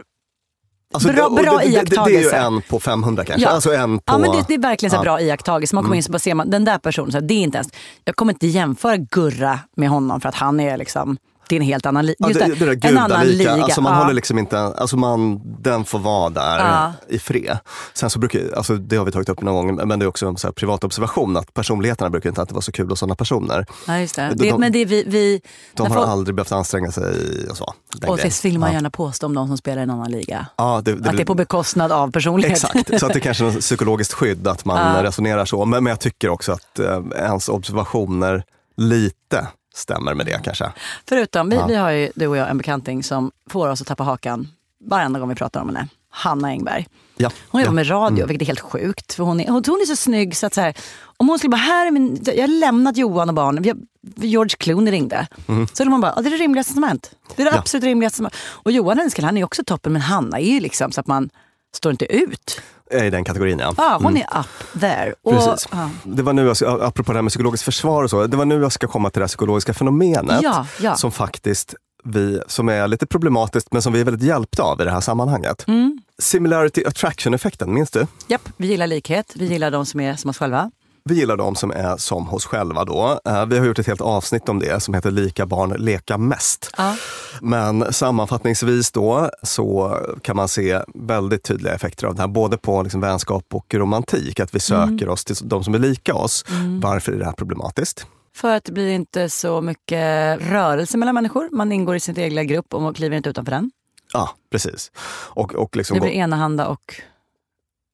Alltså, 0.94 1.10
Bra- 1.14 1.30
bra 1.30 1.42
det, 1.42 1.48
det, 1.48 1.50
det, 1.50 1.60
det 1.60 1.62
är 1.62 1.70
ju 1.70 1.74
iakttagelse. 1.74 2.36
en 2.38 2.62
på 2.62 2.80
500 2.80 3.26
kanske. 3.26 3.44
Ja. 3.48 3.50
Alltså 3.52 3.74
en 3.74 3.98
på... 4.00 4.04
ja, 4.08 4.18
men 4.18 4.32
det, 4.32 4.46
det 4.48 4.54
är 4.54 4.58
verkligen 4.60 4.92
så 4.92 4.98
ja. 4.98 5.02
bra 5.02 5.22
iakttagelse. 5.22 5.76
Man 5.76 5.84
kommer 5.84 5.96
in 5.96 6.04
så 6.04 6.12
bara 6.12 6.20
ser 6.20 6.34
man 6.34 6.50
den 6.50 6.66
där 6.66 6.78
personen, 6.78 7.12
så 7.12 7.18
här, 7.18 7.28
det 7.28 7.34
är 7.34 7.42
inte 7.44 7.58
ens, 7.58 7.70
jag 8.06 8.16
kommer 8.16 8.34
inte 8.34 8.48
jämföra 8.48 8.98
Gurra 8.98 9.60
med 9.76 9.90
honom 9.90 10.22
för 10.22 10.30
att 10.30 10.36
han 10.36 10.60
är 10.60 10.78
liksom, 10.78 11.18
det 11.50 11.56
är 11.56 11.60
en 11.60 11.66
helt 11.66 11.86
annan, 11.86 12.06
li, 12.06 12.16
Ja, 12.20 12.28
det, 12.28 12.34
det 12.34 12.76
där 12.76 12.90
en 12.90 12.98
annan 12.98 13.28
liga. 13.28 13.52
alltså 13.64 13.82
man 13.82 13.94
ja. 13.94 14.00
håller 14.00 14.14
liksom 14.14 14.38
inte, 14.38 14.60
alltså 14.60 14.98
man, 14.98 15.42
den 15.62 15.86
får 15.86 16.00
vara 16.00 16.30
där 16.30 16.60
Ja. 16.60 16.94
i 17.10 17.20
fred. 17.20 17.58
Sen 17.94 18.10
så 18.10 18.20
brukar, 18.20 18.42
alltså 18.58 18.76
det 18.76 18.96
har 18.98 19.06
vi 19.06 19.12
tagit 19.12 19.30
upp 19.30 19.42
någon 19.42 19.68
gång, 19.78 19.88
men 19.88 20.00
det 20.00 20.06
är 20.06 20.08
också 20.08 20.28
en 20.28 20.38
så 20.38 20.48
här 20.48 20.52
privat 20.52 20.84
observation 20.84 21.38
att 21.38 21.54
personligheterna 21.54 22.10
brukar 22.10 22.30
inte 22.30 22.42
alltid 22.42 22.54
vara 22.54 22.62
så 22.62 22.72
kul 22.72 22.90
hos 22.90 23.00
sådana 23.00 23.16
personer. 23.16 23.66
ja, 23.88 24.00
just 24.00 24.16
det. 24.16 24.30
De- 24.30 24.36
det 24.36 24.52
de- 24.52 24.60
men 24.60 24.72
det 24.72 24.80
är 24.80 24.86
vi, 24.86 25.04
vi 25.08 25.42
De 25.74 25.88
har 25.88 25.96
folk- 25.96 26.08
aldrig 26.08 26.36
behövt 26.36 26.52
anstränga 26.52 26.92
sig 26.92 27.04
och 27.50 27.58
så. 27.58 27.74
Och 28.08 28.18
det 28.18 28.44
vill 28.46 28.60
man 28.60 28.74
gärna 28.74 28.90
påstå 28.90 29.26
om 29.26 29.34
de 29.36 29.48
som 29.48 29.58
spelar 29.58 29.80
i 29.80 29.84
en 29.84 29.90
annan 29.90 30.12
liga. 30.12 30.46
Ja, 30.56 30.82
det, 30.86 30.92
att 30.92 31.04
det 31.18 31.22
är 31.22 31.26
på 31.26 31.34
bekostnad 31.36 31.92
av 31.92 32.12
personlighet. 32.12 32.52
Exakt, 32.64 33.00
så 33.00 33.06
att 33.06 33.14
det 33.14 33.20
kanske 33.20 33.44
är 33.44 33.52
något 33.52 33.60
psykologiskt 33.60 34.14
skydd 34.14 34.48
att 34.48 34.66
man 34.66 35.04
resonerar 35.04 35.46
så. 35.46 35.66
Men, 35.66 35.84
men 35.84 35.92
jag 35.92 36.00
tycker 36.00 36.30
också 36.30 36.52
att 36.52 36.80
eh, 36.80 37.00
ens 37.16 37.50
observationer 37.50 38.44
lite 38.78 39.48
stämmer 39.78 40.14
med 40.14 40.26
det 40.26 40.42
kanske. 40.44 40.72
Förutom, 41.10 41.50
vi, 41.50 41.56
Ja. 41.56 41.66
vi 41.68 41.76
har 41.76 41.90
ju, 41.92 42.12
du 42.16 42.28
och 42.28 42.38
jag, 42.38 42.50
en 42.50 42.58
bekanting 42.58 43.04
som 43.04 43.32
får 43.50 43.68
oss 43.70 43.82
att 43.82 43.88
tappa 43.88 44.04
hakan 44.04 44.48
varenda 44.86 45.20
gång 45.20 45.30
vi 45.30 45.36
pratar 45.36 45.62
om 45.62 45.68
henne. 45.68 45.88
Hanna 46.10 46.48
Engberg. 46.48 46.88
Ja. 47.18 47.30
Hon 47.50 47.62
jobbar 47.62 47.72
ja. 47.72 47.76
med 47.76 47.90
radio, 47.90 48.26
vilket 48.26 48.42
är 48.42 48.46
helt 48.48 48.60
sjukt. 48.60 49.14
För 49.14 49.24
hon, 49.24 49.40
är, 49.40 49.46
hon, 49.48 49.64
hon 49.68 49.82
är 49.82 49.86
så 49.86 49.96
snygg 49.96 50.38
så 50.38 50.46
att 50.48 50.54
så 50.54 50.62
här, 50.62 50.78
om 51.18 51.30
hon 51.30 51.40
skulle 51.40 51.50
bara, 51.50 51.58
här 51.58 51.88
är 51.88 51.92
min, 51.92 52.20
jag 52.26 52.44
har 52.44 52.48
lämnat 52.60 52.98
Johan 52.98 53.30
och 53.30 53.36
barnen. 53.36 53.64
Jag, 53.64 53.78
George 54.16 54.56
Clooney 54.60 54.92
ringde. 54.94 55.28
Så 55.48 55.66
skulle 55.74 55.90
man 55.90 56.02
bara, 56.02 56.22
det 56.22 56.30
är 56.30 56.32
det 56.32 56.38
rimligaste 56.38 56.74
som 56.74 56.84
hänt. 56.84 57.12
Det 57.36 57.42
är 57.42 57.46
det 57.46 57.50
Mm. 57.50 57.54
Ja. 57.56 57.60
absolut 57.60 57.84
rimligaste 57.84 58.16
som 58.18 58.26
har 58.26 58.34
Och 58.46 58.72
Johan 58.72 59.10
kille, 59.10 59.28
han 59.28 59.38
är 59.38 59.44
också 59.44 59.64
toppen, 59.64 59.94
men 59.94 60.02
Hanna 60.02 60.40
är 60.40 60.54
ju 60.54 60.60
liksom 60.60 60.92
så 60.92 61.00
att 61.00 61.08
man 61.08 61.30
står 61.76 61.92
inte 61.92 62.06
ut. 62.16 62.62
Är 62.92 63.04
I 63.04 63.10
den 63.10 63.24
kategorin 63.24 63.60
ja. 63.60 63.74
Ja, 63.78 64.00
hon 64.02 64.18
är 64.18 64.24
up 64.40 64.80
there. 64.82 65.14
Och, 65.22 65.34
Precis. 65.34 65.68
ja. 65.72 65.90
Det 66.04 66.24
var 66.24 66.34
nu 66.34 66.46
jag, 66.46 66.58
ska- 66.58 66.80
apropå 66.82 67.12
det 67.12 67.18
här 67.18 67.22
med 67.24 67.30
psykologiskt 67.32 67.64
försvar 67.66 68.04
och 68.04 68.10
så, 68.10 68.28
det 68.28 68.38
var 68.38 68.46
nu 68.46 68.62
jag 68.62 68.72
ska 68.72 68.88
komma 68.88 69.10
till 69.10 69.20
det 69.20 69.24
här 69.24 69.28
psykologiska 69.28 69.74
fenomenet 69.74 70.40
Ja, 70.44 70.68
ja. 70.82 70.96
som 70.96 71.12
faktiskt 71.12 71.76
vi, 72.04 72.42
som 72.48 72.70
är 72.70 72.88
lite 72.88 73.06
problematiskt 73.06 73.72
men 73.74 73.82
som 73.82 73.94
vi 73.94 74.00
är 74.00 74.04
väldigt 74.06 74.24
hjälpta 74.28 74.64
av 74.64 74.82
i 74.82 74.84
det 74.84 74.92
här 74.92 75.02
sammanhanget. 75.02 75.68
Mm. 75.68 76.00
Similarity 76.20 76.84
attraction-effekten, 76.86 77.74
minns 77.74 77.92
du? 77.92 78.08
Japp, 78.28 78.50
vi 78.58 78.68
gillar 78.68 78.88
likhet. 78.88 79.34
Vi 79.36 79.46
gillar 79.46 79.72
de 79.72 79.86
som 79.86 80.00
är 80.00 80.16
som 80.16 80.30
oss 80.30 80.38
själva. 80.38 80.72
Vi 81.08 81.16
gillar 81.16 81.38
de 81.38 81.56
som 81.56 81.72
är 81.72 81.98
som 81.98 82.28
hos 82.28 82.46
själva 82.46 82.86
då. 82.86 83.20
Eh, 83.26 83.46
Vi 83.46 83.58
har 83.58 83.66
gjort 83.66 83.80
ett 83.80 83.88
helt 83.88 84.02
avsnitt 84.02 84.50
om 84.50 84.60
det 84.60 84.84
som 84.84 84.94
heter 84.94 85.12
Lika 85.12 85.46
barn 85.46 85.70
leka 85.78 86.18
mest. 86.18 86.70
Ja. 86.78 86.96
Men 87.42 87.94
sammanfattningsvis 87.94 88.92
då 88.92 89.30
så 89.44 89.98
kan 90.22 90.36
man 90.36 90.48
se 90.48 90.80
väldigt 90.96 91.44
tydliga 91.44 91.74
effekter 91.74 92.08
av 92.08 92.16
det 92.16 92.22
här, 92.22 92.28
både 92.28 92.58
på 92.58 92.82
liksom 92.84 93.02
vänskap 93.02 93.46
och 93.54 93.74
romantik. 93.74 94.40
Att 94.40 94.56
vi 94.56 94.60
söker 94.60 95.10
oss 95.10 95.26
till 95.26 95.36
de 95.44 95.64
som 95.64 95.74
är 95.74 95.80
lika 95.80 96.16
oss. 96.16 96.46
Varför 96.82 97.12
är 97.12 97.18
det 97.20 97.26
här 97.26 97.32
problematiskt? 97.32 98.06
För 98.36 98.56
att 98.56 98.64
det 98.64 98.72
blir 98.72 98.90
inte 98.90 99.30
så 99.30 99.62
mycket 99.62 100.40
rörelse 100.42 100.98
mellan 100.98 101.16
människor. 101.16 101.50
Man 101.52 101.72
ingår 101.72 101.96
i 101.96 102.00
sin 102.00 102.20
egna 102.20 102.44
grupp 102.44 102.74
och 102.74 102.82
man 102.82 102.94
kliver 102.94 103.18
inte 103.18 103.30
utanför 103.30 103.52
den. 103.52 103.72
Ja, 104.14 104.30
precis. 104.52 104.92
Och, 105.30 105.56
och 105.56 105.76
liksom 105.76 105.96
Det 105.96 106.02
blir 106.02 106.12
enahanda 106.12 106.68
och 106.68 107.02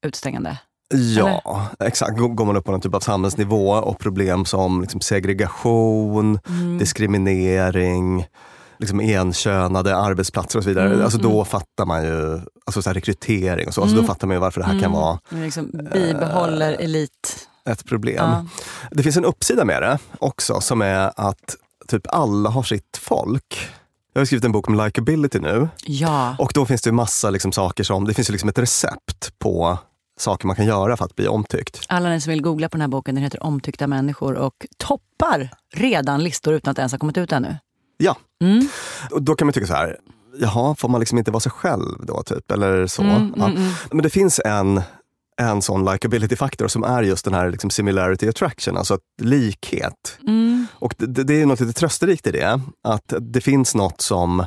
utstängande. 0.06 0.58
Ja, 0.94 1.66
exakt. 1.80 2.18
Går 2.18 2.44
man 2.44 2.56
upp 2.56 2.64
på 2.64 2.70
någon 2.72 2.80
typ 2.80 2.94
av 2.94 3.00
samhällsnivå 3.00 3.70
och 3.70 3.98
problem 3.98 4.44
som 4.44 4.80
liksom 4.80 5.00
segregation, 5.00 6.38
Mm. 6.48 6.78
diskriminering, 6.78 8.26
liksom 8.78 9.00
enkönade 9.00 9.96
arbetsplatser 9.96 10.58
och 10.58 10.62
så 10.62 10.68
vidare. 10.68 10.86
Mm, 10.90 11.02
alltså 11.04 11.18
då 11.18 11.44
fattar 11.44 11.86
man 11.86 12.04
ju, 12.04 12.40
alltså 12.66 12.82
så 12.82 12.90
rekrytering 12.92 13.68
och 13.68 13.74
så, 13.74 13.82
alltså 13.82 13.96
då 13.96 14.02
fattar 14.02 14.26
man 14.26 14.36
ju 14.36 14.40
varför 14.40 14.60
det 14.60 14.66
här 14.66 14.80
kan 14.80 14.92
vara 14.92 15.18
Vi 15.30 15.40
liksom 15.40 15.70
bibehåller 15.92 16.72
elit. 16.72 17.48
ett 17.68 17.84
problem. 17.84 18.16
Ja. 18.18 18.44
Det 18.90 19.02
finns 19.02 19.16
en 19.16 19.24
uppsida 19.24 19.64
med 19.64 19.82
det 19.82 19.98
också 20.18 20.60
som 20.60 20.82
är 20.82 21.12
att 21.16 21.56
typ 21.88 22.02
alla 22.08 22.50
har 22.50 22.62
sitt 22.62 22.96
folk. 23.00 23.68
Jag 24.12 24.20
har 24.20 24.26
skrivit 24.26 24.44
en 24.44 24.52
bok 24.52 24.68
om 24.68 24.74
likability 24.84 25.38
nu 25.38 25.68
Ja. 25.86 26.36
och 26.38 26.50
då 26.54 26.66
finns 26.66 26.82
det 26.82 26.88
ju 26.88 26.92
massa 26.94 27.30
liksom 27.30 27.52
saker 27.52 27.84
som, 27.84 28.04
det 28.04 28.14
finns 28.14 28.30
ju 28.30 28.32
liksom 28.32 28.48
ett 28.48 28.58
recept 28.58 29.38
på 29.38 29.78
saker 30.18 30.46
man 30.46 30.56
kan 30.56 30.66
göra 30.66 30.96
för 30.96 31.04
att 31.04 31.16
bli 31.16 31.28
omtyckt. 31.28 31.80
Alla 31.88 32.08
ni 32.08 32.20
som 32.20 32.30
vill 32.30 32.42
googla 32.42 32.68
på 32.68 32.76
den 32.76 32.80
här 32.80 32.88
boken, 32.88 33.14
den 33.14 33.24
heter 33.24 33.42
Omtyckta 33.42 33.86
människor 33.86 34.34
och 34.34 34.66
toppar 34.76 35.50
redan 35.74 36.24
listor 36.24 36.54
utan 36.54 36.70
att 36.70 36.78
ens 36.78 36.92
har 36.92 36.98
kommit 36.98 37.18
ut 37.18 37.32
ännu. 37.32 37.56
Ja, 37.96 38.16
Mm. 38.40 38.68
och 39.10 39.22
då 39.22 39.34
kan 39.34 39.46
man 39.46 39.52
tycka 39.52 39.66
så 39.66 39.74
här, 39.74 39.96
jaha, 40.38 40.74
får 40.74 40.88
man 40.88 41.00
liksom 41.00 41.18
inte 41.18 41.30
vara 41.30 41.40
sig 41.40 41.52
själv 41.52 42.06
då? 42.06 42.22
Typ, 42.22 42.50
eller 42.50 42.86
så. 42.86 43.02
Mm, 43.02 43.34
ja. 43.36 43.44
mm, 43.44 43.56
mm. 43.56 43.72
Men 43.90 44.02
det 44.02 44.10
finns 44.10 44.40
en, 44.44 44.82
en 45.36 45.62
sån 45.62 45.84
likability-faktor 45.84 46.68
som 46.68 46.84
är 46.84 47.02
just 47.02 47.24
den 47.24 47.34
här 47.34 47.50
liksom 47.50 47.70
similarity 47.70 48.28
attraction, 48.28 48.76
alltså 48.76 48.98
likhet. 49.22 50.18
Mm. 50.26 50.66
Och 50.72 50.94
det, 50.98 51.24
det 51.24 51.42
är 51.42 51.46
något 51.46 51.60
lite 51.60 51.72
trösterikt 51.72 52.26
i 52.26 52.30
det, 52.30 52.60
att 52.84 53.12
det 53.20 53.40
finns 53.40 53.74
något 53.74 54.00
som 54.00 54.44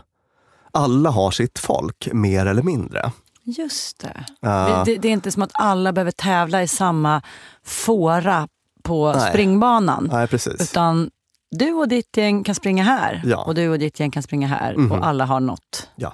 alla 0.72 1.10
har 1.10 1.32
sitt 1.32 1.60
folk, 1.60 2.10
mer 2.14 2.46
eller 2.46 2.64
mindre. 2.64 3.12
Just 3.50 4.00
det. 4.00 4.25
Ja. 4.39 4.84
det. 4.86 4.98
Det 4.98 5.08
är 5.08 5.12
inte 5.12 5.32
som 5.32 5.42
att 5.44 5.51
alla 5.54 5.94
behöver 5.94 6.12
tävla 6.12 6.63
i 6.63 6.68
samma 6.68 7.22
fåra 7.66 8.48
på 8.84 9.13
Nej. 9.13 9.30
springbanan. 9.30 10.10
Nej, 10.12 10.27
precis. 10.27 10.62
Utan 10.62 11.10
du 11.51 11.72
och 11.74 11.88
ditt 11.88 12.18
gäng 12.18 12.44
kan 12.44 12.56
springa 12.56 12.84
här 12.84 13.22
Ja. 13.25 13.44
och 13.44 13.56
du 13.56 13.70
och 13.70 13.80
ditt 13.80 14.00
gäng 14.00 14.12
kan 14.12 14.24
springa 14.24 14.48
här 14.48 14.75
Mhm. 14.75 14.92
och 14.92 15.08
alla 15.08 15.25
har 15.25 15.39
något. 15.39 15.89
Ja. 15.96 16.13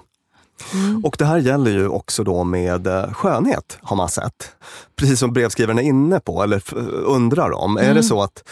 Och 1.04 1.16
det 1.20 1.26
här 1.26 1.38
gäller 1.38 1.72
ju 1.72 1.88
också 1.88 2.24
då 2.24 2.44
med 2.44 2.88
eh, 2.88 3.14
skönhet, 3.14 3.78
har 3.82 3.96
man 3.96 4.10
sett. 4.10 4.56
Precis 4.96 5.20
som 5.20 5.34
brevskrivaren 5.34 5.80
är 5.80 5.84
inne 5.84 6.20
på, 6.20 6.44
eller 6.44 6.74
undrar 7.06 7.52
om. 7.52 7.78
Är 7.78 7.94
det 7.94 8.04
så 8.04 8.22
att, 8.22 8.44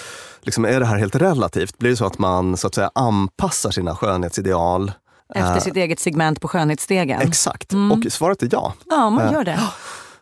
liksom, 0.41 0.65
är 0.65 0.79
det 0.79 0.85
här 0.85 0.97
helt 0.97 1.15
relativt? 1.15 1.77
Blir 1.77 1.89
det 1.89 1.95
så 1.97 2.05
att 2.05 2.17
man 2.17 2.57
så 2.57 2.67
att 2.67 2.75
säga 2.75 2.91
anpassar 2.95 3.71
sina 3.71 3.95
skönhetsideal? 3.95 4.91
Efter 5.35 5.55
eh, 5.55 5.59
sitt 5.59 5.75
eget 5.75 6.00
segment 6.00 6.41
på 6.41 6.47
skönhetsstegen. 6.47 7.21
Exakt. 7.21 7.73
Och 7.73 8.11
svaret 8.11 8.43
är 8.43 8.50
ja. 8.51 8.73
Ja, 8.89 9.09
man 9.09 9.25
Eh, 9.27 9.33
gör 9.33 9.43
det. 9.43 9.59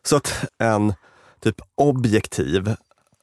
Så 0.04 0.16
att 0.16 0.34
en 0.64 0.94
typ 1.44 1.56
objektiv 1.78 2.76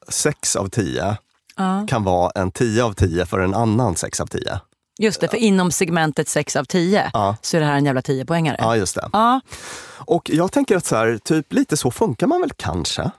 6 0.08 0.56
av 0.56 0.68
10 0.68 1.16
Ja. 1.56 1.84
kan 1.88 2.04
vara 2.04 2.30
en 2.34 2.50
10 2.50 2.84
av 2.84 2.92
10 2.92 3.26
för 3.26 3.40
en 3.40 3.54
annan 3.54 3.96
6 3.96 4.20
av 4.20 4.26
10. 4.26 4.60
Just 4.98 5.20
det, 5.20 5.28
för 5.28 5.36
inom 5.36 5.70
segmentet 5.70 6.28
6 6.28 6.56
av 6.56 6.64
10 6.64 7.10
Ja. 7.12 7.36
så 7.42 7.56
är 7.56 7.60
det 7.60 7.66
här 7.66 7.76
en 7.76 7.84
jävla 7.84 8.00
10-poängare. 8.00 8.56
Ja, 8.58 8.76
just 8.76 8.94
det. 8.94 9.08
Ja, 9.12 9.40
Och 9.96 10.30
jag 10.30 10.52
tänker 10.52 10.76
att 10.76 10.86
så 10.86 10.96
här, 10.96 11.18
typ 11.24 11.52
lite 11.52 11.76
så 11.76 11.90
funkar 11.90 12.26
man 12.26 12.40
väl 12.40 12.50
kanske? 12.56 13.10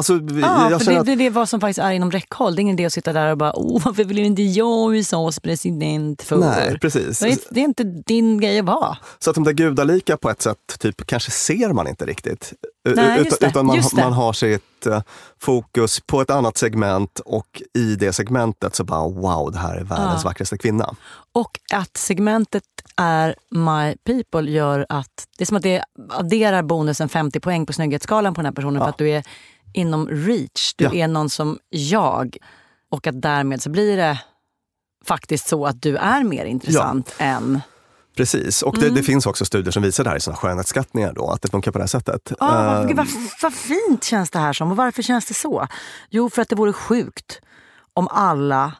Alltså, 0.00 0.12
jag 0.12 0.82
för 0.82 0.92
det, 0.92 1.00
att, 1.00 1.06
det, 1.06 1.26
är 1.26 1.30
vad 1.30 1.48
som 1.48 1.60
faktiskt 1.60 1.78
är 1.78 1.92
inom 1.92 2.10
räckhåll. 2.10 2.54
Det 2.54 2.60
är 2.60 2.62
ingen 2.62 2.74
idé 2.78 2.86
att 2.86 2.92
sitta 2.92 3.12
där 3.12 3.30
och 3.30 3.38
bara, 3.38 3.52
oh, 3.54 3.82
varför 3.84 4.04
blev 4.04 4.24
inte 4.24 4.42
jag 4.42 4.96
USAs 4.96 5.40
president 5.40 6.22
för? 6.22 6.36
Nej, 6.36 6.78
precis. 6.78 7.18
Det 7.18 7.28
är, 7.28 7.38
det 7.50 7.60
är 7.60 7.64
inte 7.64 7.84
din 7.84 8.40
grej 8.40 8.58
att 8.58 8.64
vara. 8.64 8.98
Så 9.18 9.30
att 9.30 9.34
de 9.34 9.44
där 9.44 9.52
gudalika 9.52 10.16
på 10.16 10.30
ett 10.30 10.42
sätt 10.42 10.76
typ, 10.78 11.06
kanske 11.06 11.30
ser 11.30 11.72
man 11.72 11.88
inte 11.88 12.06
riktigt. 12.06 12.52
Nej, 12.84 13.24
det, 13.40 13.46
utan 13.46 13.66
man, 13.66 13.82
man 13.92 14.12
har 14.12 14.32
sitt 14.32 14.86
eh, 14.86 15.02
fokus 15.40 16.00
på 16.00 16.20
ett 16.20 16.30
annat 16.30 16.56
segment 16.56 17.20
och 17.24 17.62
i 17.74 17.96
det 17.96 18.12
segmentet 18.12 18.74
så 18.74 18.84
bara 18.84 19.08
wow, 19.08 19.52
det 19.52 19.58
här 19.58 19.76
är 19.76 19.84
världens 19.84 20.24
vackraste 20.24 20.58
kvinna. 20.58 20.94
Och 21.32 21.58
att 21.72 21.96
segmentet 21.96 22.64
är 22.96 23.34
My 23.50 23.96
People 23.96 24.50
gör 24.50 24.86
att 24.88 25.26
det 25.38 25.44
är 25.44 25.46
som 25.46 25.56
att 25.56 25.62
det 25.62 25.82
adderar 26.10 26.62
bonusen 26.62 27.08
50 27.08 27.40
poäng 27.40 27.66
på 27.66 27.72
snygghetsskalan 27.72 28.34
på 28.34 28.38
den 28.38 28.46
här 28.46 28.52
personen 28.52 28.82
för 28.82 28.88
att 28.88 28.98
du 28.98 29.10
är 29.10 29.24
inom 29.74 30.08
reach. 30.08 30.74
Du 30.76 30.84
Ja. 30.84 30.94
är 30.94 31.08
någon 31.08 31.30
som 31.30 31.58
jag. 31.68 32.36
Och 32.90 33.06
att 33.06 33.22
därmed 33.22 33.62
så 33.62 33.70
blir 33.70 33.96
det 33.96 34.20
faktiskt 35.04 35.48
så 35.48 35.66
att 35.66 35.82
du 35.82 35.96
är 35.96 36.24
mer 36.24 36.44
intressant 36.44 37.14
än... 37.18 37.60
Precis, 38.16 38.62
och 38.62 38.76
Mm. 38.78 38.88
det, 38.88 39.00
det 39.00 39.02
finns 39.02 39.26
också 39.26 39.44
studier 39.44 39.72
som 39.72 39.82
visar 39.82 40.04
det 40.04 40.10
här 40.10 40.16
i 40.16 40.20
såna 40.20 40.36
skönhetsskattningar 40.36 41.12
då, 41.12 41.30
att 41.30 41.42
det 41.42 41.48
funkar 41.50 41.70
på 41.72 41.78
det 41.78 41.82
här 41.82 41.88
sättet. 41.88 42.32
Ah, 42.38 42.82
Eh, 42.82 42.96
vad, 42.96 43.06
vad, 43.42 43.54
fint 43.54 44.04
känns 44.04 44.30
det 44.30 44.38
här 44.38 44.52
som. 44.52 44.70
Och 44.70 44.76
varför 44.76 45.02
känns 45.02 45.26
det 45.26 45.34
så? 45.34 45.66
Jo, 46.10 46.30
för 46.30 46.42
att 46.42 46.48
det 46.48 46.56
vore 46.56 46.72
sjukt 46.72 47.40
om 47.94 48.08
alla 48.08 48.72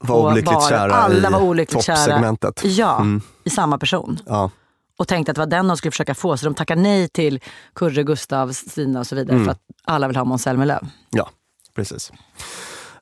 var 0.00 0.30
olyckligt 0.30 0.54
bara- 0.54 0.68
kära 0.68 0.94
alla 0.94 1.28
i 1.28 1.32
var 1.32 1.40
olyckligt 1.42 1.84
kära. 1.84 1.96
toppsegmentet. 1.96 2.62
Ja, 2.64 2.96
Mm. 3.00 3.20
i 3.44 3.50
samma 3.50 3.78
person. 3.78 4.18
Ja, 4.26 4.50
och 4.98 5.08
tänkte 5.08 5.30
att 5.32 5.34
det 5.36 5.40
var 5.40 5.46
den 5.46 5.68
de 5.68 5.76
skulle 5.76 5.90
försöka 5.90 6.14
få. 6.14 6.36
Så 6.36 6.44
de 6.46 6.54
tackar 6.54 6.76
nej 6.76 7.08
till 7.08 7.40
Kurre, 7.74 8.02
Gustav, 8.02 8.52
Stina 8.52 9.00
och 9.00 9.06
så 9.06 9.14
vidare 9.16 9.32
Mm. 9.34 9.44
för 9.44 9.52
att 9.52 9.60
alla 9.84 10.08
vill 10.08 10.16
ha 10.16 10.24
Måns 10.24 10.42
Zelmerlöw. 10.42 10.80
ja, 11.10 11.30
precis. 11.74 12.12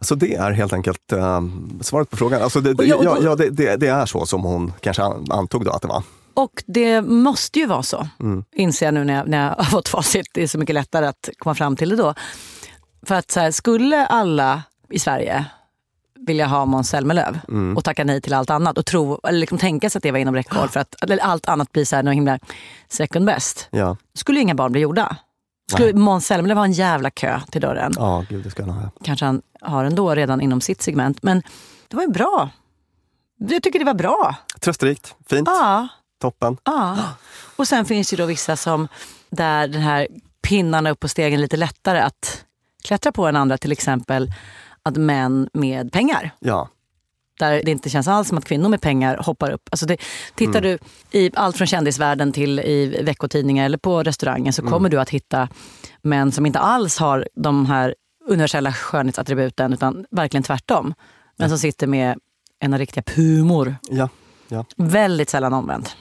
Så 0.00 0.14
det 0.14 0.34
är 0.34 0.50
helt 0.52 0.72
enkelt 0.72 1.12
eh, 1.12 1.40
svaret 1.80 2.10
på 2.10 2.16
frågan. 2.16 2.42
Alltså 2.42 2.60
det, 2.60 2.70
och 2.74 2.84
ja, 2.86 2.96
då- 3.02 3.18
ja, 3.24 3.34
det, 3.36 3.50
det, 3.50 3.76
det 3.76 3.86
är 3.86 4.06
så 4.06 4.26
som 4.26 4.42
hon 4.42 4.72
kanske 4.80 5.02
an- 5.02 5.26
antog 5.30 5.64
då 5.64 5.70
att 5.70 5.82
det 5.82 5.88
var. 5.88 6.02
Och 6.34 6.62
det 6.66 7.02
måste 7.02 7.58
ju 7.58 7.66
vara 7.66 7.82
så, 7.82 8.08
Mm. 8.20 8.44
inser 8.52 8.86
jag 8.86 8.94
nu 8.94 9.04
när 9.04 9.14
jag, 9.14 9.28
när 9.28 9.44
jag 9.44 9.54
har 9.58 9.64
fått 9.64 9.88
facit. 9.88 10.26
Det 10.34 10.42
är 10.42 10.46
så 10.46 10.58
mycket 10.58 10.74
lättare 10.74 11.06
att 11.06 11.28
komma 11.38 11.54
fram 11.54 11.76
till 11.76 11.88
det 11.88 11.96
då. 11.96 12.14
För 13.06 13.14
att 13.14 13.30
så 13.30 13.40
här, 13.40 13.50
skulle 13.50 14.06
alla 14.06 14.62
i 14.90 14.98
Sverige 14.98 15.44
vilja 16.26 16.46
ha 16.46 16.64
Måns 16.66 16.88
Zelmerlöw 16.88 17.38
Mm. 17.48 17.76
och 17.76 17.84
tacka 17.84 18.04
nej 18.04 18.20
till 18.20 18.34
allt 18.34 18.50
annat 18.50 18.78
och 18.78 18.86
tro, 18.86 19.20
eller 19.24 19.38
liksom 19.38 19.58
tänka 19.58 19.90
sig 19.90 19.98
att 19.98 20.02
det 20.02 20.10
var 20.10 20.18
inom 20.18 20.34
räckhåll 20.34 20.68
för 20.68 20.80
att 20.80 20.94
eller 21.02 21.18
allt 21.18 21.48
annat 21.48 21.72
blir 21.72 21.84
så 21.84 21.96
här 21.96 22.02
något 22.02 22.14
himla 22.14 22.38
second 22.88 23.26
best. 23.26 23.68
Ja, 23.70 23.96
skulle 24.14 24.38
ju 24.38 24.42
inga 24.42 24.54
barn 24.54 24.72
bli 24.72 24.80
gjorda. 24.80 25.16
Skulle 25.72 25.92
Måns 25.92 26.26
Zelmerlöw 26.26 26.58
ha 26.58 26.64
en 26.64 26.72
jävla 26.72 27.10
kö 27.10 27.40
till 27.50 27.60
dörren. 27.60 27.92
ja 27.96 28.24
gud 28.28 28.44
det 28.44 28.50
ska 28.50 28.62
han 28.64 28.70
ha. 28.74 28.90
kanske 29.04 29.26
han 29.26 29.42
har 29.60 29.84
ändå 29.84 30.14
redan 30.14 30.40
inom 30.40 30.60
sitt 30.60 30.82
segment. 30.82 31.22
Men 31.22 31.42
det 31.88 31.96
var 31.96 32.02
ju 32.02 32.10
bra. 32.10 32.48
Jag 33.38 33.62
tycker 33.62 33.78
det 33.78 33.84
var 33.84 33.94
bra. 33.94 34.34
Trösterikt, 34.60 35.14
fint, 35.28 35.48
Ja, 35.48 35.88
toppen. 36.20 36.56
ja. 36.64 36.98
Och 37.56 37.68
sen 37.68 37.84
finns 37.84 38.12
ju 38.12 38.16
då 38.16 38.26
vissa 38.26 38.56
som 38.56 38.88
där 39.30 39.68
den 39.68 39.82
här 39.82 40.08
pinnarna 40.42 40.90
upp 40.90 41.00
på 41.00 41.08
stegen 41.08 41.40
lite 41.40 41.56
lättare 41.56 42.00
att 42.00 42.44
klättra 42.84 43.12
på 43.12 43.26
än 43.26 43.36
andra. 43.36 43.58
Till 43.58 43.72
exempel 43.72 44.32
att 44.84 44.96
män 44.96 45.48
med 45.52 45.92
pengar 45.92 46.30
Ja, 46.40 46.68
där 47.38 47.62
det 47.64 47.70
inte 47.70 47.90
känns 47.90 48.08
alls 48.08 48.28
som 48.28 48.38
att 48.38 48.44
kvinnor 48.44 48.68
med 48.68 48.80
pengar 48.80 49.16
hoppar 49.16 49.50
upp. 49.50 49.68
Alltså 49.70 49.86
det, 49.86 49.96
tittar 50.34 50.60
du 50.60 50.78
i 51.10 51.30
allt 51.34 51.56
från 51.56 51.66
kändisvärlden 51.66 52.32
till 52.32 52.60
i 52.60 53.02
veckotidningar 53.02 53.64
eller 53.64 53.78
på 53.78 54.02
restaurangen 54.02 54.52
så 54.52 54.62
kommer 54.62 54.88
du 54.88 55.00
att 55.00 55.10
hitta 55.10 55.48
män 56.02 56.32
som 56.32 56.46
inte 56.46 56.58
alls 56.58 56.98
har 56.98 57.28
de 57.34 57.66
här 57.66 57.94
universella 58.28 58.72
skönhetsattributen 58.72 59.72
utan 59.72 60.06
verkligen 60.10 60.42
tvärtom. 60.42 60.94
Men 61.36 61.48
som 61.48 61.58
sitter 61.58 61.86
med 61.86 62.18
en 62.60 62.78
riktiga 62.78 63.02
pumor. 63.02 63.76
ja, 63.90 64.08
ja. 64.48 64.64
Väldigt 64.76 65.30
sällan 65.30 65.52
omvänt. 65.52 65.96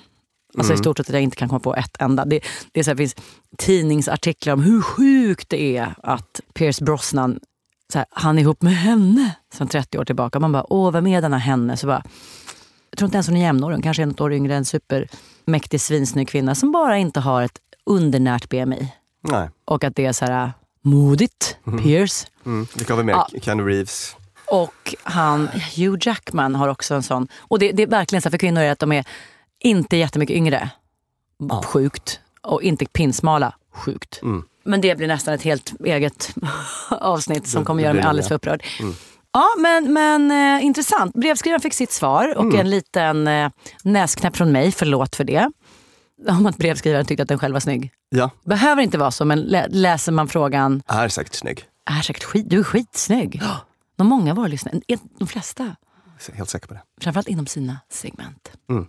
Alltså 0.57 0.73
i 0.73 0.77
stort 0.77 0.97
sett 0.97 1.07
att 1.07 1.13
jag 1.13 1.21
inte 1.21 1.35
kan 1.35 1.49
komma 1.49 1.59
på 1.59 1.75
ett 1.75 2.01
enda. 2.01 2.25
Det, 2.25 2.39
det 2.71 2.79
är 2.79 2.83
så 2.83 2.89
här, 2.89 2.95
finns 2.95 3.15
tidningsartiklar 3.57 4.53
om 4.53 4.61
hur 4.61 4.81
sjukt 4.81 5.49
det 5.49 5.77
är 5.77 5.95
att 6.03 6.41
Pierce 6.53 6.81
Brosnan 6.81 7.39
så 7.93 7.99
här, 7.99 8.05
han 8.11 8.37
är 8.37 8.41
ihop 8.41 8.61
med 8.61 8.75
henne 8.75 9.35
sedan 9.53 9.67
30 9.67 9.99
år 9.99 10.05
tillbaka. 10.05 10.39
Man 10.39 10.51
bara, 10.51 10.73
åh 10.73 10.91
vem 10.91 11.07
är 11.07 11.21
denna 11.21 11.37
henne? 11.37 11.77
Så 11.77 11.87
bara, 11.87 12.03
jag 12.89 12.97
tror 12.97 13.07
inte 13.07 13.15
ens 13.15 13.27
hon 13.27 13.37
är 13.37 13.41
jämnårig, 13.41 13.75
hon 13.75 13.81
kanske 13.81 14.03
är 14.03 14.07
något 14.07 14.21
år 14.21 14.33
yngre. 14.33 14.55
En 14.55 14.65
supermäktig 14.65 15.81
svinsnygg 15.81 16.27
kvinna 16.27 16.55
som 16.55 16.71
bara 16.71 16.97
inte 16.97 17.19
har 17.19 17.43
ett 17.43 17.59
undernärt 17.85 18.49
BMI. 18.49 18.93
Nej. 19.21 19.49
Och 19.65 19.83
att 19.83 19.95
det 19.95 20.05
är 20.05 20.13
så 20.13 20.25
här 20.25 20.51
modigt, 20.81 21.57
Pierce. 21.83 22.27
Mm. 22.45 22.67
Vilka 22.75 22.93
har 22.93 22.97
vi 22.97 23.03
mer? 23.03 23.13
Ja. 23.13 23.27
Keanu 23.41 23.63
Reeves. 23.63 24.15
Och 24.45 24.95
han, 25.03 25.47
Hugh 25.75 25.97
Jackman 26.01 26.55
har 26.55 26.67
också 26.67 26.95
en 26.95 27.03
sån. 27.03 27.27
Och 27.39 27.59
det, 27.59 27.71
det 27.71 27.83
är 27.83 27.87
verkligen 27.87 28.21
så 28.21 28.29
för 28.29 28.37
kvinnor 28.37 28.61
är 28.61 28.71
att 28.71 28.79
de 28.79 28.91
är 28.91 29.05
inte 29.59 29.97
jättemycket 29.97 30.35
yngre. 30.35 30.69
Sjukt. 31.63 32.19
Och 32.41 32.61
inte 32.61 32.85
pinsmala. 32.85 33.55
Sjukt. 33.71 34.19
Mm. 34.21 34.43
Men 34.65 34.81
det 34.81 34.95
blir 34.97 35.07
nästan 35.07 35.33
ett 35.33 35.41
helt 35.41 35.73
eget 35.85 36.35
avsnitt 36.89 37.47
som 37.47 37.65
kommer 37.65 37.83
göra 37.83 37.93
mig 37.93 38.03
alldeles 38.03 38.25
ja. 38.25 38.29
för 38.29 38.35
upprörd. 38.35 38.63
Ja, 39.31 39.45
men, 39.57 39.93
men 39.93 40.31
eh, 40.31 40.65
intressant. 40.65 41.13
Brevskrivaren 41.15 41.61
fick 41.61 41.73
sitt 41.73 41.91
svar 41.91 42.37
och 42.37 42.55
en 42.55 42.69
liten 42.69 43.27
eh, 43.27 43.49
näsknäpp 43.83 44.35
från 44.35 44.51
mig, 44.51 44.71
förlåt 44.71 45.15
för 45.15 45.23
det. 45.23 45.51
Om 46.27 46.45
att 46.45 46.57
brevskrivaren 46.57 47.05
tyckte 47.05 47.23
att 47.23 47.29
den 47.29 47.39
själv 47.39 47.53
var 47.53 47.59
snygg. 47.59 47.91
Ja, 48.09 48.29
Behöver 48.45 48.81
inte 48.81 48.97
vara 48.97 49.11
så, 49.11 49.25
men 49.25 49.39
lä- 49.39 49.67
läser 49.69 50.11
man 50.11 50.27
frågan, 50.27 50.83
är 50.87 51.07
säkert 51.07 51.33
snygg. 51.33 51.65
är 51.89 52.01
säkert 52.01 52.23
skit, 52.23 52.49
du 52.49 52.59
är 52.59 52.63
skitsnygg. 52.63 53.41
De 53.95 54.07
många 54.07 54.33
våra 54.33 54.47
lyssnare, 54.47 54.79
de 55.19 55.27
flesta, 55.27 55.75
helt 56.33 56.49
säker 56.49 56.67
på 56.67 56.73
det. 56.73 56.81
framförallt 57.01 57.27
inom 57.27 57.47
sina 57.47 57.77
segment. 57.89 58.51
Mm. 58.69 58.87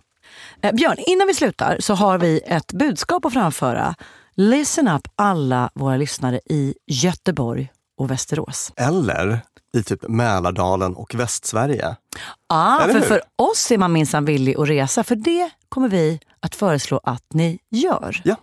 Eh, 0.61 0.71
Björn, 0.73 0.97
innan 0.97 1.27
vi 1.27 1.33
slutar 1.33 1.77
så 1.79 1.93
har 1.93 2.17
vi 2.17 2.41
ett 2.45 2.73
budskap 2.73 3.25
att 3.25 3.33
framföra. 3.33 3.95
Listen 4.35 4.87
up 4.87 5.07
alla 5.15 5.69
våra 5.73 5.97
lyssnare 5.97 6.39
i 6.45 6.75
Göteborg 6.87 7.71
och 7.97 8.11
Västerås. 8.11 8.71
Eller 8.75 9.39
i 9.77 9.83
typ 9.83 10.07
Mälardalen 10.07 10.95
och 10.95 11.15
Västsverige. 11.15 11.95
Ah, 12.47 12.79
Eller 12.79 12.93
för 12.93 12.99
hur? 12.99 13.07
för 13.07 13.21
oss 13.35 13.71
är 13.71 13.77
man 13.77 13.91
minsann 13.93 14.25
villig 14.25 14.57
att 14.59 14.67
resa, 14.69 15.03
för 15.03 15.15
det 15.15 15.49
kommer 15.69 15.89
vi 15.89 16.19
att 16.39 16.55
föreslå 16.55 16.99
att 17.03 17.23
ni 17.33 17.59
gör. 17.69 18.21
Ja. 18.23 18.35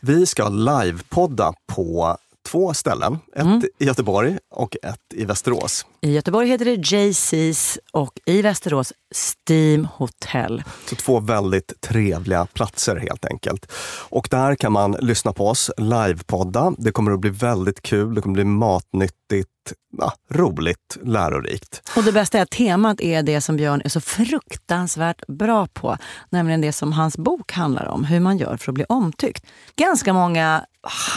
Vi 0.00 0.26
ska 0.26 0.48
livepodda 0.48 1.52
på 1.66 2.16
två 2.48 2.74
ställen. 2.74 3.18
Ett 3.36 3.42
Mm. 3.42 3.62
i 3.78 3.84
Göteborg 3.84 4.38
och 4.50 4.76
ett 4.82 5.00
i 5.14 5.24
Västerås. 5.24 5.86
I 6.02 6.12
Göteborg 6.12 6.48
heter 6.48 6.64
det 6.64 6.76
JC's 6.76 7.78
och 7.92 8.20
i 8.26 8.42
Västerås 8.42 8.92
Steam 9.14 9.88
Hotel. 9.94 10.62
Så 10.86 10.96
två 10.96 11.20
väldigt 11.20 11.80
trevliga 11.80 12.46
platser 12.46 12.96
helt 12.96 13.24
enkelt. 13.24 13.72
Och 14.08 14.28
där 14.30 14.54
kan 14.54 14.72
man 14.72 14.96
lyssna 15.00 15.32
på 15.32 15.48
oss 15.48 15.70
livepodda. 15.76 16.72
Det 16.78 16.92
kommer 16.92 17.12
att 17.12 17.20
bli 17.20 17.30
väldigt 17.30 17.82
kul, 17.82 18.14
det 18.14 18.20
kommer 18.20 18.34
bli 18.34 18.44
matnyttigt, 18.44 19.50
ja, 19.98 20.12
roligt, 20.30 20.98
lärorikt. 21.02 21.82
Och 21.96 22.04
det 22.04 22.12
bästa 22.12 22.38
är 22.38 22.42
att 22.42 22.50
temat 22.50 23.00
är 23.00 23.22
det 23.22 23.40
som 23.40 23.56
Björn 23.56 23.82
är 23.84 23.88
så 23.88 24.00
fruktansvärt 24.00 25.26
bra 25.26 25.66
på. 25.66 25.96
Nämligen 26.30 26.60
det 26.60 26.72
som 26.72 26.92
hans 26.92 27.16
bok 27.16 27.52
handlar 27.52 27.86
om, 27.86 28.04
hur 28.04 28.20
man 28.20 28.38
gör 28.38 28.56
för 28.56 28.72
att 28.72 28.74
bli 28.74 28.84
omtyckt. 28.88 29.46
Ganska 29.76 30.12
många 30.12 30.64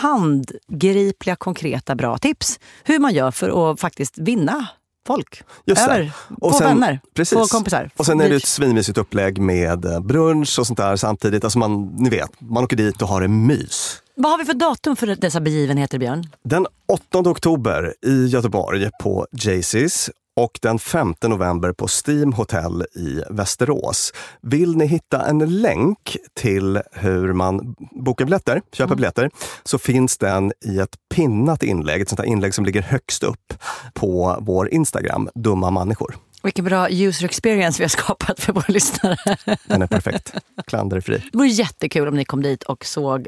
handgripliga, 0.02 1.36
konkreta, 1.36 1.96
bra 1.96 2.18
tips. 2.18 2.60
Hur 2.84 3.00
man 3.00 3.14
gör 3.14 3.32
för 3.32 3.72
att 3.72 3.80
faktiskt 3.80 4.18
vinna 4.18 4.68
folk. 5.08 5.44
Just. 5.66 5.82
Över. 5.82 6.12
Och 6.42 6.56
sen- 6.56 6.68
vänner, 6.68 7.00
precis. 7.16 7.38
få 7.38 7.46
kompisar. 7.46 7.90
Och 7.98 8.06
sen 8.06 8.22
är 8.22 8.30
det 8.30 8.36
ett 8.36 8.46
svinmysigt 8.46 8.98
upplägg 8.98 9.42
med 9.42 9.86
eh, 9.86 10.00
brunch 10.00 10.60
och 10.60 10.68
sånt 10.68 10.78
där 10.78 10.96
samtidigt. 10.96 11.44
Alltså 11.44 11.60
man, 11.60 11.96
ni 11.96 12.10
vet, 12.10 12.30
man 12.42 12.64
åker 12.64 12.78
dit 12.78 13.02
och 13.02 13.08
har 13.08 13.22
en 13.22 13.48
mys. 13.48 14.00
Vad 14.16 14.32
har 14.32 14.38
vi 14.38 14.46
för 14.46 14.54
datum 14.54 14.96
för 14.96 15.08
dessa 15.08 15.42
begivenheter, 15.42 16.00
Björn? 16.00 16.24
Den 16.44 16.68
8 16.88 17.20
oktober 17.20 17.94
i 18.06 18.26
Göteborg 18.28 18.90
på 19.04 19.28
Jaycees 19.32 20.10
och 20.36 20.60
den 20.62 20.80
5 20.80 21.16
november 21.24 21.72
på 21.72 21.88
Steam 21.88 22.34
Hotel 22.34 22.86
i 22.96 23.22
Västerås. 23.30 24.14
Vill 24.42 24.78
ni 24.78 24.86
hitta 24.86 25.26
en 25.26 25.62
länk 25.62 26.18
till 26.34 26.82
hur 26.92 27.34
man 27.34 27.76
bokar 27.92 28.26
biljetter, 28.26 28.62
köper 28.72 28.84
mm. 28.84 28.96
biljetter, 28.96 29.30
så 29.64 29.78
finns 29.78 30.18
den 30.18 30.52
i 30.66 30.80
ett 30.80 30.96
pinnat 31.16 31.64
inlägg, 31.64 32.02
ett 32.02 32.10
sånt 32.10 32.20
här 32.20 32.28
inlägg 32.28 32.54
som 32.54 32.66
ligger 32.66 32.82
högst 32.82 33.24
upp 33.24 33.54
på 33.94 34.38
vår 34.42 34.70
Instagram, 34.70 35.30
Dumma 35.36 35.72
människor. 35.72 36.16
Vilken 36.44 36.66
bra 36.66 36.90
user 36.90 37.26
experience 37.26 37.80
vi 37.80 37.84
har 37.84 37.90
skapat 37.90 38.40
för 38.40 38.54
våra 38.54 38.66
lyssnare. 38.68 39.18
Den 39.66 39.82
är 39.82 39.88
perfekt. 39.88 40.34
Klanderfri. 40.68 41.24
Det 41.32 41.38
vore 41.38 41.48
jättekul 41.48 42.08
om 42.08 42.16
ni 42.16 42.26
kom 42.26 42.42
dit 42.42 42.64
och 42.64 42.86
såg 42.86 43.28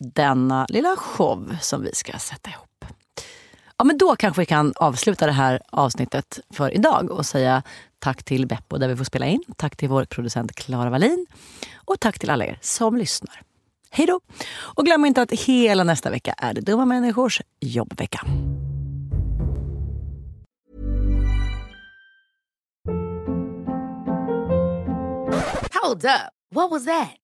denna 0.00 0.66
lilla 0.68 0.96
show 0.96 1.56
som 1.60 1.82
vi 1.82 1.94
ska 1.94 2.18
sätta 2.18 2.50
ihop. 2.50 2.73
Ja, 3.76 3.84
men 3.84 3.98
då 3.98 4.16
kanske 4.16 4.42
vi 4.42 4.46
kan 4.46 4.72
avsluta 4.76 5.26
det 5.26 5.32
här 5.32 5.60
avsnittet 5.72 6.40
för 6.50 6.74
idag 6.74 7.10
och 7.10 7.26
säga 7.26 7.62
tack 7.98 8.22
till 8.22 8.46
Beppo 8.46 8.78
där 8.78 8.88
vi 8.88 8.96
får 8.96 9.04
spela 9.04 9.26
in. 9.26 9.42
Tack 9.56 9.76
till 9.76 9.88
vår 9.88 10.04
producent 10.04 10.54
Klara 10.54 10.90
Wallin. 10.90 11.26
Och 11.74 12.00
tack 12.00 12.18
till 12.18 12.30
alla 12.30 12.44
er 12.44 12.58
som 12.60 12.96
lyssnar. 12.96 13.42
Hej 13.90 14.06
då! 14.06 14.20
Och 14.56 14.84
glöm 14.84 15.04
inte 15.04 15.22
att 15.22 15.32
hela 15.32 15.84
nästa 15.84 16.10
vecka 16.10 16.34
är 16.38 16.54
det 16.54 16.60
Dumma 16.60 16.84
Människors 16.84 17.40
jobbvecka. 17.60 18.20
Hold 25.82 26.04
up. 26.04 26.32
What 26.54 26.70
was 26.70 26.84
that? 26.84 27.23